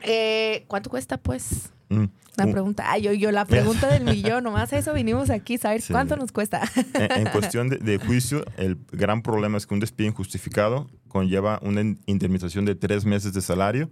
eh, 0.01 0.65
¿cuánto 0.67 0.89
cuesta 0.89 1.17
pues? 1.17 1.71
Mm. 1.89 2.05
La 2.37 2.45
uh. 2.45 2.51
pregunta, 2.51 2.91
ay, 2.91 3.01
yo, 3.01 3.13
yo 3.13 3.31
la 3.31 3.45
pregunta 3.45 3.87
del 3.87 4.03
millón, 4.15 4.43
nomás 4.43 4.71
eso 4.71 4.93
vinimos 4.93 5.29
aquí, 5.29 5.57
saber 5.57 5.81
cuánto 5.89 6.15
nos 6.15 6.31
cuesta. 6.31 6.61
En, 6.93 7.25
cuestión 7.31 7.69
de, 7.69 7.97
juicio, 7.97 8.45
el 8.57 8.77
gran 8.91 9.23
problema 9.23 9.57
es 9.57 9.65
que 9.65 9.73
un 9.73 9.79
despido 9.79 10.09
injustificado 10.09 10.87
conlleva 11.07 11.59
una 11.63 11.81
indemnización 12.05 12.65
de 12.65 12.75
tres 12.75 13.05
meses 13.05 13.33
de 13.33 13.41
salario, 13.41 13.89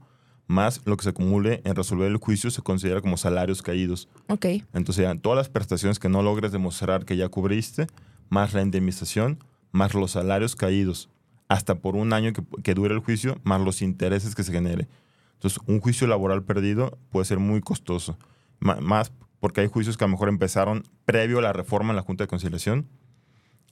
más 0.48 0.82
lo 0.86 0.96
que 0.96 1.04
se 1.04 1.10
acumule 1.10 1.62
en 1.66 1.76
resolver 1.76 2.08
el 2.08 2.18
juicio 2.18 2.52
se 2.52 2.62
considera 2.62 3.02
como 3.02 3.18
salarios 3.18 3.64
caídos. 3.64 4.08
Ok. 4.28 4.46
Entonces, 4.74 5.08
todas 5.22 5.38
las 5.38 5.50
prestaciones 5.50 5.98
que 5.98 6.08
no 6.08 6.22
logres 6.22 6.52
demostrar 6.52 7.04
que 7.04 7.18
ya 7.18 7.30
cubriste, 7.30 7.88
más 8.30 8.54
la 8.54 8.62
indemnización, 8.62 9.40
más 9.72 9.96
los 9.96 10.12
salarios 10.12 10.56
caídos, 10.56 11.10
hasta 11.48 11.76
por 11.76 11.96
un 11.96 12.14
año 12.14 12.32
que, 12.32 12.44
que 12.62 12.76
dure 12.76 12.94
el 12.94 13.00
juicio, 13.00 13.40
más 13.44 13.60
los 13.60 13.82
intereses 13.82 14.36
que 14.36 14.44
se 14.44 14.52
genere. 14.52 14.88
Entonces, 15.36 15.60
un 15.68 15.80
juicio 15.80 16.08
laboral 16.08 16.44
perdido 16.44 16.98
puede 17.12 17.26
ser 17.26 17.40
muy 17.40 17.62
costoso 17.62 18.18
más 18.60 19.12
porque 19.40 19.62
hay 19.62 19.68
juicios 19.68 19.98
que 19.98 20.04
a 20.04 20.08
lo 20.08 20.14
mejor 20.14 20.30
empezaron 20.30 20.84
previo 21.06 21.40
a 21.40 21.42
la 21.42 21.54
reforma 21.54 21.92
en 21.92 21.98
la 21.98 22.02
Junta 22.02 22.24
de 22.24 22.28
Conciliación 22.28 22.88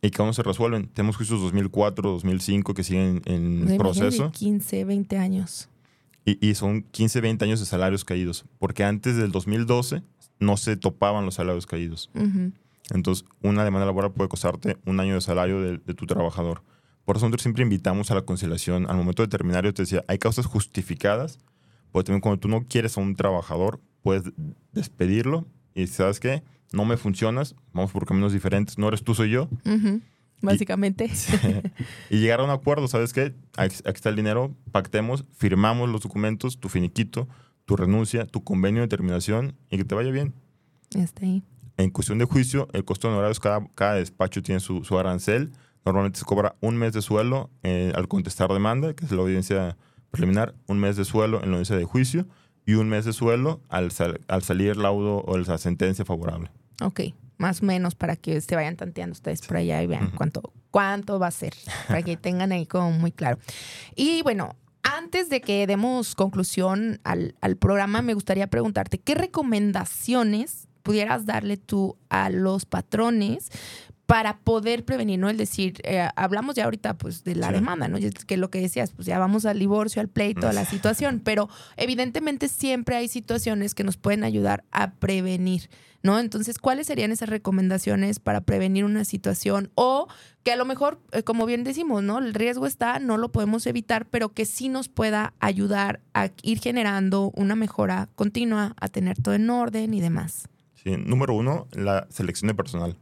y 0.01 0.11
que 0.11 0.21
aún 0.21 0.27
no 0.27 0.33
se 0.33 0.43
resuelven. 0.43 0.87
Tenemos 0.87 1.15
juicios 1.15 1.41
2004, 1.41 2.11
2005 2.11 2.73
que 2.73 2.83
siguen 2.83 3.21
en 3.25 3.77
proceso. 3.77 4.31
15, 4.31 4.85
20 4.85 5.17
años. 5.17 5.69
Y, 6.25 6.47
y, 6.47 6.55
son 6.55 6.83
15, 6.83 7.21
20 7.21 7.45
años 7.45 7.59
de 7.59 7.65
salarios 7.65 8.05
caídos, 8.05 8.45
porque 8.59 8.83
antes 8.83 9.17
del 9.17 9.31
2012 9.31 10.03
no 10.39 10.57
se 10.57 10.77
topaban 10.77 11.25
los 11.25 11.35
salarios 11.35 11.65
caídos. 11.65 12.09
Entonces, 12.91 13.25
una 13.41 13.65
demanda 13.65 13.85
laboral 13.85 14.11
puede 14.11 14.29
costarte 14.29 14.77
un 14.85 14.99
año 14.99 15.15
de 15.15 15.21
salario 15.21 15.61
de, 15.61 15.79
de, 15.79 15.93
tu 15.93 16.05
trabajador. 16.05 16.61
Por 17.03 17.17
eso 17.17 17.25
nosotros 17.25 17.41
siempre 17.41 17.63
invitamos 17.63 18.11
a 18.11 18.15
la 18.15 18.21
conciliación. 18.21 18.89
Al 18.89 18.97
momento 18.97 19.23
de 19.23 19.27
terminar, 19.27 19.65
yo 19.65 19.73
te 19.73 19.81
decía, 19.81 20.05
hay 20.07 20.17
causas 20.17 20.45
justificadas, 20.45 21.39
porque 21.93 22.07
también 22.07 22.21
cuando 22.21 22.39
tú 22.39 22.47
no 22.49 22.65
quieres 22.67 22.97
a 22.97 23.01
un 23.01 23.15
trabajador, 23.15 23.79
puedes 24.01 24.23
despedirlo 24.71 25.45
y 25.75 25.85
sabes 25.87 26.19
qué, 26.19 26.43
no 26.73 26.85
me 26.85 26.97
funcionas, 26.97 27.55
vamos 27.71 27.91
por 27.91 28.05
caminos 28.07 28.33
diferentes, 28.33 28.79
no 28.79 28.87
eres 28.87 29.03
tú, 29.03 29.13
soy 29.13 29.29
yo. 29.29 29.47
Básicamente. 30.41 31.09
Y, 32.09 32.19
llegar 32.19 32.41
a 32.41 32.43
un 32.43 32.49
acuerdo, 32.49 32.87
¿sabes 32.87 33.13
qué? 33.13 33.33
Aquí, 33.57 33.75
está 33.85 34.09
el 34.09 34.15
dinero, 34.15 34.55
pactemos, 34.71 35.23
firmamos 35.37 35.87
los 35.87 36.01
documentos, 36.01 36.59
tu 36.59 36.67
finiquito, 36.67 37.29
tu 37.65 37.75
renuncia, 37.75 38.25
tu 38.25 38.43
convenio 38.43 38.81
de 38.81 38.87
terminación 38.87 39.55
y 39.69 39.77
que 39.77 39.85
te 39.85 39.93
vaya 39.93 40.09
bien. 40.09 40.33
Está 40.95 41.25
ahí. 41.25 41.43
En 41.77 41.91
cuestión 41.91 42.17
de 42.17 42.25
juicio, 42.25 42.67
el 42.73 42.83
costo 42.85 43.07
de 43.07 43.13
honorarios, 43.13 43.39
cada, 43.39 43.67
cada 43.75 43.95
despacho 43.95 44.41
tiene 44.41 44.59
su, 44.59 44.83
su, 44.83 44.97
arancel. 44.97 45.51
Normalmente 45.85 46.19
se 46.19 46.25
cobra 46.25 46.55
un 46.59 46.75
mes 46.75 46.93
de 46.93 47.03
suelo 47.03 47.51
eh, 47.61 47.93
al 47.95 48.07
contestar 48.07 48.51
demanda, 48.51 48.95
que 48.95 49.05
es 49.05 49.11
la 49.11 49.21
audiencia 49.21 49.77
preliminar, 50.13 50.53
un 50.67 50.79
mes 50.79 50.95
de 50.95 51.05
suelo 51.05 51.43
en 51.43 51.49
la 51.49 51.55
audiencia 51.55 51.75
de 51.75 51.85
juicio 51.85 52.27
y 52.67 52.75
un 52.75 52.87
mes 52.87 53.03
de 53.03 53.13
suelo 53.13 53.61
al, 53.67 53.91
al 54.27 54.43
salir 54.43 54.69
el 54.69 54.83
laudo 54.83 55.23
o 55.25 55.37
la 55.37 55.57
sentencia 55.57 56.05
favorable. 56.05 56.51
Ok, 56.81 57.01
más 57.37 57.63
o 57.63 57.65
menos 57.65 57.95
para 57.95 58.15
que 58.15 58.39
se 58.39 58.55
vayan 58.55 58.75
tanteando 58.75 59.13
ustedes 59.13 59.41
por 59.41 59.57
allá 59.57 59.81
y 59.81 59.87
vean 59.87 60.11
cuánto, 60.15 60.53
cuánto 60.69 61.17
va 61.17 61.27
a 61.27 61.31
ser, 61.31 61.55
para 61.87 62.03
que 62.03 62.15
tengan 62.17 62.51
ahí 62.51 62.67
como 62.67 62.91
muy 62.91 63.11
claro. 63.11 63.39
Y 63.95 64.21
bueno, 64.21 64.55
antes 64.83 65.29
de 65.29 65.41
que 65.41 65.65
demos 65.65 66.13
conclusión 66.13 66.99
al, 67.03 67.33
al 67.41 67.57
programa, 67.57 68.03
me 68.03 68.13
gustaría 68.13 68.45
preguntarte, 68.47 68.99
¿qué 68.99 69.15
recomendaciones 69.15 70.67
pudieras 70.83 71.25
darle 71.25 71.57
tú 71.57 71.97
a 72.09 72.29
los 72.29 72.65
patrones 72.65 73.49
para 74.05 74.37
poder 74.39 74.83
prevenir, 74.83 75.19
¿no? 75.19 75.29
El 75.29 75.37
decir, 75.37 75.79
eh, 75.83 76.07
hablamos 76.15 76.55
ya 76.55 76.65
ahorita 76.65 76.97
pues 76.97 77.23
de 77.23 77.35
la 77.35 77.51
demanda, 77.51 77.87
¿no? 77.87 77.97
Que 78.27 78.37
lo 78.37 78.49
que 78.49 78.59
decías, 78.59 78.91
pues 78.91 79.07
ya 79.07 79.17
vamos 79.17 79.45
al 79.45 79.59
divorcio, 79.59 80.01
al 80.01 80.09
pleito, 80.09 80.47
a 80.47 80.53
la 80.53 80.65
situación, 80.65 81.21
pero 81.23 81.49
evidentemente 81.77 82.49
siempre 82.49 82.97
hay 82.97 83.07
situaciones 83.07 83.73
que 83.73 83.83
nos 83.83 83.95
pueden 83.95 84.25
ayudar 84.25 84.65
a 84.71 84.91
prevenir, 84.91 85.69
¿no? 86.01 86.19
Entonces, 86.19 86.59
¿cuáles 86.59 86.87
serían 86.87 87.11
esas 87.11 87.29
recomendaciones 87.29 88.19
para 88.19 88.41
prevenir 88.41 88.83
una 88.83 89.05
situación? 89.05 89.71
O 89.75 90.07
que 90.43 90.51
a 90.51 90.57
lo 90.57 90.65
mejor, 90.65 90.99
eh, 91.13 91.23
como 91.23 91.45
bien 91.45 91.63
decimos, 91.63 92.03
¿no? 92.03 92.19
El 92.19 92.33
riesgo 92.33 92.67
está, 92.67 92.99
no 92.99 93.17
lo 93.17 93.31
podemos 93.31 93.65
evitar, 93.67 94.05
pero 94.05 94.33
que 94.33 94.45
sí 94.45 94.67
nos 94.67 94.89
pueda 94.89 95.33
ayudar 95.39 96.01
a 96.13 96.29
ir 96.41 96.59
generando 96.59 97.31
una 97.35 97.55
mejora 97.55 98.09
continua, 98.15 98.75
a 98.81 98.89
tener 98.89 99.17
todo 99.21 99.33
en 99.33 99.49
orden 99.49 99.93
y 99.93 100.01
demás. 100.01 100.49
Sí, 100.75 100.97
número 100.97 101.33
uno, 101.33 101.67
la 101.71 102.05
selección 102.09 102.49
de 102.49 102.55
personal 102.55 102.97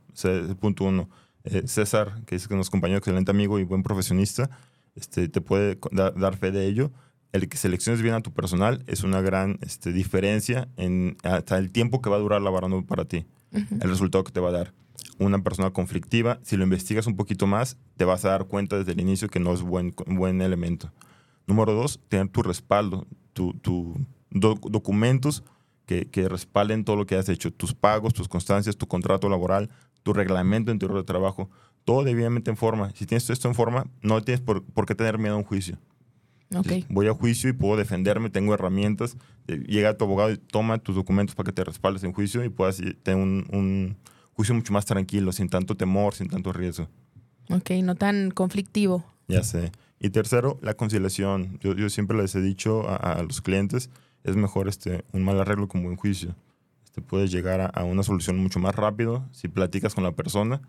punto 0.60 0.86
uno. 0.86 1.10
Eh, 1.44 1.64
César, 1.66 2.24
que 2.26 2.36
es 2.36 2.48
que 2.48 2.56
nos 2.56 2.68
acompañó, 2.68 2.98
excelente 2.98 3.32
amigo 3.32 3.60
y 3.60 3.64
buen 3.64 3.84
profesionista, 3.84 4.50
este, 4.96 5.28
te 5.28 5.42
puede 5.42 5.80
dar 5.92 6.38
fe 6.38 6.52
de 6.52 6.68
ello. 6.68 6.92
El 7.32 7.48
que 7.48 7.58
selecciones 7.58 8.02
bien 8.02 8.14
a 8.14 8.22
tu 8.22 8.34
personal 8.34 8.84
es 8.88 9.04
una 9.04 9.22
gran 9.22 9.58
este, 9.62 9.94
diferencia 9.94 10.68
en 10.76 11.18
hasta 11.24 11.58
el 11.58 11.72
tiempo 11.72 12.02
que 12.02 12.10
va 12.10 12.18
a 12.18 12.20
durar 12.20 12.42
laborando 12.42 12.86
para 12.86 13.06
ti, 13.06 13.26
el 13.52 13.90
resultado 13.90 14.24
que 14.24 14.34
te 14.34 14.42
va 14.42 14.50
a 14.50 14.54
dar. 14.54 14.74
Una 15.18 15.42
persona 15.42 15.72
conflictiva, 15.72 16.40
si 16.44 16.58
lo 16.58 16.64
investigas 16.64 17.08
un 17.08 17.16
poquito 17.16 17.48
más, 17.48 17.78
te 17.96 18.06
vas 18.06 18.26
a 18.26 18.30
dar 18.30 18.46
cuenta 18.46 18.78
desde 18.78 18.92
el 18.92 19.00
inicio 19.00 19.30
que 19.30 19.40
no 19.40 19.54
es 19.54 19.62
buen, 19.62 19.94
buen 20.08 20.42
elemento. 20.42 20.92
Número 21.48 21.74
dos, 21.74 22.00
tener 22.10 22.28
tu 22.28 22.44
respaldo, 22.44 23.08
tus 23.34 23.60
tu 23.62 23.96
documentos 24.30 25.44
que, 25.86 26.06
que, 26.10 26.28
respalden 26.30 26.84
todo 26.84 26.96
lo 26.96 27.06
que 27.06 27.16
has 27.16 27.30
hecho, 27.30 27.52
tus 27.52 27.74
pagos, 27.74 28.14
tus 28.14 28.28
constancias, 28.28 28.78
tu 28.78 28.88
contrato 28.88 29.30
laboral, 29.30 29.70
tu 30.04 30.14
reglamento 30.14 30.72
interior 30.72 30.98
de 30.98 31.04
trabajo, 31.04 31.50
todo 31.86 32.04
debidamente 32.04 32.52
en 32.52 32.58
forma. 32.58 32.92
Si 32.96 33.06
tienes 33.06 33.30
esto 33.30 33.48
en 33.48 33.56
forma, 33.56 33.86
no 34.02 34.22
tienes 34.22 34.42
por, 34.42 34.64
por 34.64 34.86
qué 34.86 34.96
tener 34.96 35.18
miedo 35.18 35.36
a 35.36 35.38
un 35.38 35.44
juicio. 35.44 35.78
Voy 36.90 37.08
a 37.08 37.14
juicio 37.14 37.50
y 37.50 37.54
puedo 37.54 37.78
defenderme, 37.78 38.30
tengo 38.30 38.54
herramientas. 38.54 39.16
Eh, 39.48 39.64
Llega 39.68 39.96
tu 39.96 40.04
abogado 40.04 40.32
y 40.32 40.38
toma 40.38 40.80
tus 40.80 40.96
documentos 40.96 41.34
para 41.34 41.46
que 41.48 41.54
te 41.54 41.64
respaldes 41.64 42.04
en 42.04 42.12
juicio 42.12 42.44
y 42.44 42.50
puedas 42.50 42.82
eh, 42.82 42.94
tener 43.02 43.24
un, 43.24 43.46
un 43.54 43.98
juicio 44.34 44.54
mucho 44.54 44.74
más 44.74 44.86
tranquilo, 44.86 45.32
sin 45.32 45.48
tanto 45.48 45.78
temor, 45.78 46.14
sin 46.14 46.28
tanto 46.28 46.52
riesgo. 46.52 46.90
Ok, 47.50 47.72
no 47.84 47.96
tan 47.96 48.32
conflictivo. 48.32 49.06
Ya 49.30 49.44
sé. 49.44 49.72
Y 49.98 50.10
tercero, 50.10 50.60
la 50.62 50.74
conciliación. 50.74 51.58
Yo, 51.62 51.74
yo 51.74 51.90
siempre 51.90 52.18
les 52.18 52.36
he 52.36 52.42
dicho 52.42 52.88
a, 52.90 52.96
a 52.98 53.24
los 53.24 53.40
clientes, 53.40 53.90
es 54.26 54.36
mejor 54.36 54.68
este, 54.68 55.06
un 55.14 55.24
mal 55.24 55.40
arreglo 55.40 55.70
como 55.70 55.88
un 55.88 55.96
juicio. 55.96 56.36
Este, 56.92 57.02
puedes 57.02 57.32
llegar 57.32 57.72
a, 57.74 57.84
una 57.86 58.04
solución 58.04 58.38
mucho 58.38 58.60
más 58.60 58.76
rápido 58.76 59.26
si 59.32 59.48
platicas 59.48 59.96
con 59.96 60.04
la 60.04 60.12
persona. 60.12 60.62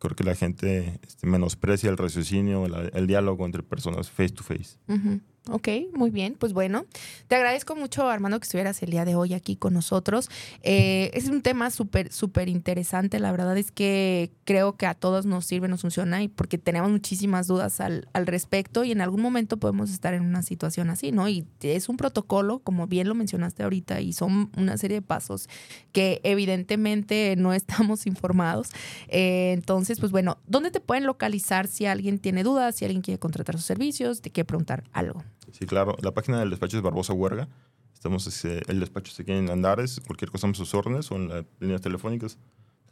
Creo 0.00 0.16
que 0.16 0.24
la 0.24 0.34
gente 0.34 0.98
este, 1.06 1.28
menosprecia 1.28 1.88
el 1.88 1.96
raciocinio, 1.96 2.66
el, 2.66 2.90
el 2.92 3.06
diálogo 3.06 3.46
entre 3.46 3.62
personas 3.62 4.10
face 4.10 4.30
to 4.30 4.42
face. 4.42 4.76
Ujú. 4.88 5.20
Ok, 5.50 5.68
muy 5.94 6.10
bien. 6.10 6.36
Pues 6.38 6.52
bueno, 6.52 6.84
te 7.26 7.34
agradezco 7.34 7.74
mucho, 7.74 8.06
Armando, 8.08 8.38
que 8.38 8.44
estuvieras 8.44 8.82
el 8.82 8.90
día 8.90 9.06
de 9.06 9.14
hoy 9.14 9.32
aquí 9.32 9.56
con 9.56 9.72
nosotros. 9.72 10.28
Eh, 10.62 11.10
es 11.14 11.28
un 11.28 11.40
tema 11.40 11.70
súper, 11.70 12.12
súper 12.12 12.50
interesante. 12.50 13.18
La 13.18 13.30
verdad 13.30 13.56
es 13.56 13.70
que 13.72 14.30
creo 14.44 14.76
que 14.76 14.84
a 14.84 14.92
todos 14.92 15.24
nos 15.24 15.46
sirve, 15.46 15.66
nos 15.68 15.80
funciona 15.80 16.22
y 16.22 16.28
porque 16.28 16.58
tenemos 16.58 16.90
muchísimas 16.90 17.46
dudas 17.46 17.80
al, 17.80 18.08
al 18.12 18.26
respecto 18.26 18.84
y 18.84 18.92
en 18.92 19.00
algún 19.00 19.22
momento 19.22 19.56
podemos 19.56 19.90
estar 19.90 20.12
en 20.12 20.22
una 20.22 20.42
situación 20.42 20.90
así, 20.90 21.12
¿no? 21.12 21.28
Y 21.30 21.46
es 21.62 21.88
un 21.88 21.96
protocolo, 21.96 22.58
como 22.58 22.86
bien 22.86 23.08
lo 23.08 23.14
mencionaste 23.14 23.62
ahorita, 23.62 24.02
y 24.02 24.12
son 24.12 24.50
una 24.56 24.76
serie 24.76 24.98
de 24.98 25.02
pasos 25.02 25.48
que 25.92 26.20
evidentemente 26.24 27.36
no 27.38 27.54
estamos 27.54 28.06
informados. 28.06 28.68
Eh, 29.08 29.52
entonces, 29.54 29.98
pues 29.98 30.12
bueno, 30.12 30.36
¿dónde 30.46 30.70
te 30.70 30.80
pueden 30.80 31.06
localizar 31.06 31.68
si 31.68 31.86
alguien 31.86 32.18
tiene 32.18 32.42
dudas, 32.42 32.76
si 32.76 32.84
alguien 32.84 33.00
quiere 33.00 33.18
contratar 33.18 33.56
sus 33.56 33.64
servicios, 33.64 34.20
te 34.20 34.30
quiere 34.30 34.44
preguntar 34.44 34.84
algo? 34.92 35.24
Sí, 35.52 35.66
claro. 35.66 35.96
La 36.02 36.12
página 36.12 36.40
del 36.40 36.50
despacho 36.50 36.76
es 36.76 36.82
Barbosa 36.82 37.12
Huerga. 37.12 37.48
Estamos, 37.94 38.26
este, 38.26 38.62
el 38.70 38.80
despacho 38.80 39.12
se 39.12 39.24
queda 39.24 39.38
en 39.38 39.50
Andares. 39.50 40.00
Cualquier 40.06 40.30
cosa 40.30 40.46
en 40.46 40.54
sus 40.54 40.74
órdenes 40.74 41.10
o 41.10 41.16
en 41.16 41.28
las 41.28 41.44
líneas 41.60 41.80
telefónicas. 41.80 42.38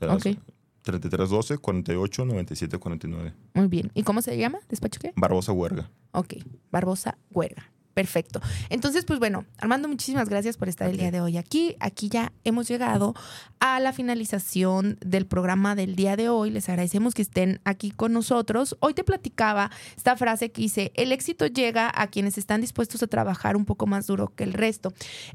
Las 0.01 0.17
Ok. 0.27 0.37
3312 0.83 1.59
48 1.59 2.25
97 2.25 2.79
49. 2.79 3.35
Muy 3.55 3.67
bien. 3.67 3.91
¿Y 3.95 4.03
cómo 4.05 4.23
se 4.23 4.37
llama? 4.39 4.59
¿Despacho 4.69 5.01
qué? 5.01 5.13
Barbosa 5.17 5.53
Huerga. 5.53 5.91
Ok, 6.13 6.35
Barbosa 6.71 7.19
Huerga. 7.31 7.73
Perfecto. 7.97 8.43
Entonces, 8.69 9.07
pues 9.07 9.19
bueno, 9.19 9.47
Armando, 9.57 9.89
muchísimas 9.89 10.29
gracias 10.29 10.59
por 10.59 10.69
estar 10.69 10.87
el 10.87 10.97
Ok. 10.97 11.01
día 11.01 11.11
de 11.11 11.23
hoy 11.23 11.39
aquí. 11.39 11.77
Aquí 11.81 12.11
ya 12.11 12.31
hemos 12.45 12.69
llegado 12.69 13.15
a 13.59 13.81
la 13.81 13.95
finalización 13.95 14.99
del 15.01 15.25
programa 15.25 15.75
del 15.75 15.97
día 15.97 16.15
de 16.15 16.29
hoy. 16.29 16.51
Les 16.51 16.69
agradecemos 16.69 17.15
que 17.15 17.23
estén 17.23 17.59
aquí 17.65 17.91
con 17.91 18.13
nosotros. 18.13 18.77
Hoy 18.81 18.93
te 18.93 19.03
platicaba 19.03 19.71
esta 19.97 20.15
frase 20.15 20.53
que 20.53 20.61
dice, 20.61 20.93
el 20.95 21.11
éxito 21.11 21.47
llega 21.47 21.91
a 21.95 22.09
quienes 22.09 22.37
están 22.37 22.61
dispuestos 22.61 23.03
a 23.03 23.07
trabajar 23.07 23.57
un 23.57 23.65
poco 23.65 23.87
más 23.87 24.07
duro 24.07 24.31
que 24.37 24.45
el 24.45 24.53
resto. 24.53 24.93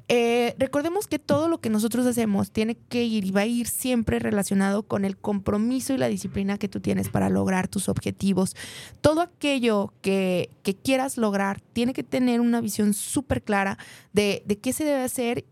Eh, 0.08 0.54
recordemos 0.60 1.08
que 1.08 1.18
todo 1.18 1.48
lo 1.48 1.62
que 1.62 1.72
nosotros 1.72 2.06
hacemos 2.06 2.52
tiene 2.52 2.76
que 2.76 3.04
ir 3.04 3.26
y 3.26 3.32
va 3.32 3.42
a 3.42 3.46
ir 3.48 3.66
siempre 3.66 4.20
relacionado 4.20 4.84
con 4.84 5.04
el 5.04 5.18
compromiso 5.18 5.96
y 5.96 5.98
la 5.98 6.10
disciplina 6.10 6.60
que 6.60 6.68
tú 6.68 6.80
tienes 6.80 7.10
para 7.10 7.30
lograr 7.32 7.68
tus 7.68 7.90
objetivos 7.90 8.56
todo 9.02 9.22
aquello 9.22 9.94
que, 10.02 10.50
que 10.62 10.76
quieras 10.76 11.18
lograr 11.18 11.60
tiene 11.74 11.94
que 11.94 12.04
tener 12.04 12.40
una 12.52 12.62
visión 12.62 12.94
súper 12.94 13.44
clara 13.44 13.78
de, 14.14 14.44
de 14.46 14.60
qué 14.60 14.74
se 14.74 14.84
debe 14.86 15.02
hacer 15.02 15.46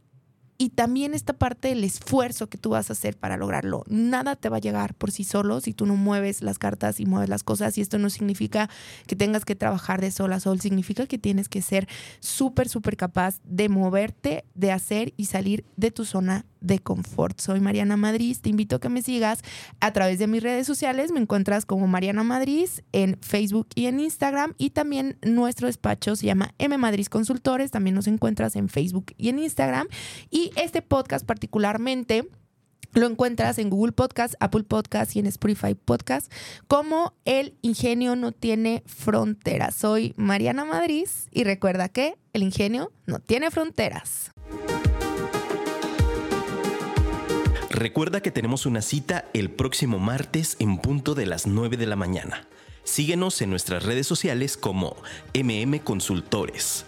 y 0.61 0.71
también 0.71 1.13
esta 1.13 1.31
parte 1.31 1.69
del 1.69 1.85
esfuerzo 1.85 2.49
que 2.49 2.57
tú 2.57 2.71
vas 2.71 2.89
a 2.89 2.93
hacer 2.93 3.15
para 3.17 3.37
lograrlo. 3.37 3.85
Nada 3.87 4.35
te 4.35 4.49
va 4.49 4.57
a 4.57 4.59
llegar 4.59 4.93
por 4.93 5.09
sí 5.09 5.23
solo 5.23 5.61
si 5.61 5.73
tú 5.73 5.85
no 5.85 5.95
mueves 5.95 6.41
las 6.41 6.59
cartas 6.59 6.99
y 6.99 7.05
mueves 7.05 7.29
las 7.29 7.43
cosas. 7.43 7.77
Y 7.77 7.81
esto 7.81 7.97
no 7.97 8.09
significa 8.09 8.69
que 9.07 9.15
tengas 9.15 9.45
que 9.45 9.55
trabajar 9.55 10.01
de 10.01 10.11
sol 10.11 10.33
a 10.33 10.41
sol, 10.41 10.59
significa 10.59 11.07
que 11.07 11.17
tienes 11.17 11.47
que 11.47 11.61
ser 11.61 11.87
súper, 12.19 12.67
súper 12.67 12.97
capaz 12.97 13.39
de 13.45 13.69
moverte, 13.69 14.43
de 14.53 14.73
hacer 14.73 15.13
y 15.15 15.25
salir 15.25 15.63
de 15.77 15.91
tu 15.91 16.03
zona 16.03 16.45
de 16.61 16.79
confort. 16.79 17.39
Soy 17.39 17.59
Mariana 17.59 17.95
Madrid, 17.95 18.35
te 18.41 18.49
invito 18.49 18.75
a 18.75 18.79
que 18.79 18.89
me 18.89 19.01
sigas 19.01 19.41
a 19.79 19.93
través 19.93 20.19
de 20.19 20.27
mis 20.27 20.43
redes 20.43 20.67
sociales. 20.67 21.11
Me 21.11 21.19
encuentras 21.19 21.65
como 21.65 21.87
Mariana 21.87 22.23
Madrid 22.23 22.67
en 22.91 23.17
Facebook 23.21 23.67
y 23.75 23.85
en 23.85 23.99
Instagram. 23.99 24.53
Y 24.57 24.71
también 24.71 25.17
nuestro 25.21 25.67
despacho 25.67 26.15
se 26.15 26.25
llama 26.25 26.53
M 26.57 26.77
Madrid 26.77 27.07
Consultores. 27.07 27.71
También 27.71 27.95
nos 27.95 28.07
encuentras 28.07 28.55
en 28.55 28.69
Facebook 28.69 29.13
y 29.17 29.29
en 29.29 29.39
Instagram. 29.39 29.87
Este 30.55 30.81
podcast 30.81 31.25
particularmente... 31.25 32.27
Lo 32.93 33.05
encuentras 33.05 33.59
en 33.59 33.69
Google 33.69 33.91
Podcast, 33.91 34.33
Apple 34.39 34.63
Podcast 34.63 35.15
y 35.15 35.19
en 35.19 35.27
Spotify 35.27 35.75
Podcast 35.75 36.33
como 36.67 37.13
El 37.23 37.55
ingenio 37.61 38.15
no 38.15 38.31
tiene 38.31 38.81
fronteras. 38.87 39.75
Soy 39.75 40.15
Mariana 40.17 40.65
Madrid 40.65 41.07
y 41.29 41.43
recuerda 41.43 41.89
que 41.89 42.17
el 42.33 42.41
ingenio 42.41 42.91
no 43.05 43.19
tiene 43.19 43.51
fronteras. 43.51 44.31
Recuerda 47.69 48.21
que 48.21 48.31
tenemos 48.31 48.65
una 48.65 48.81
cita 48.81 49.25
el 49.33 49.51
próximo 49.51 49.99
martes 49.99 50.57
en 50.59 50.79
punto 50.79 51.13
de 51.15 51.27
las 51.27 51.45
9 51.45 51.77
de 51.77 51.85
la 51.85 51.95
mañana. 51.95 52.47
Síguenos 52.83 53.41
en 53.41 53.51
nuestras 53.51 53.83
redes 53.83 54.07
sociales 54.07 54.57
como 54.57 54.97
MM 55.33 55.79
Consultores. 55.79 56.85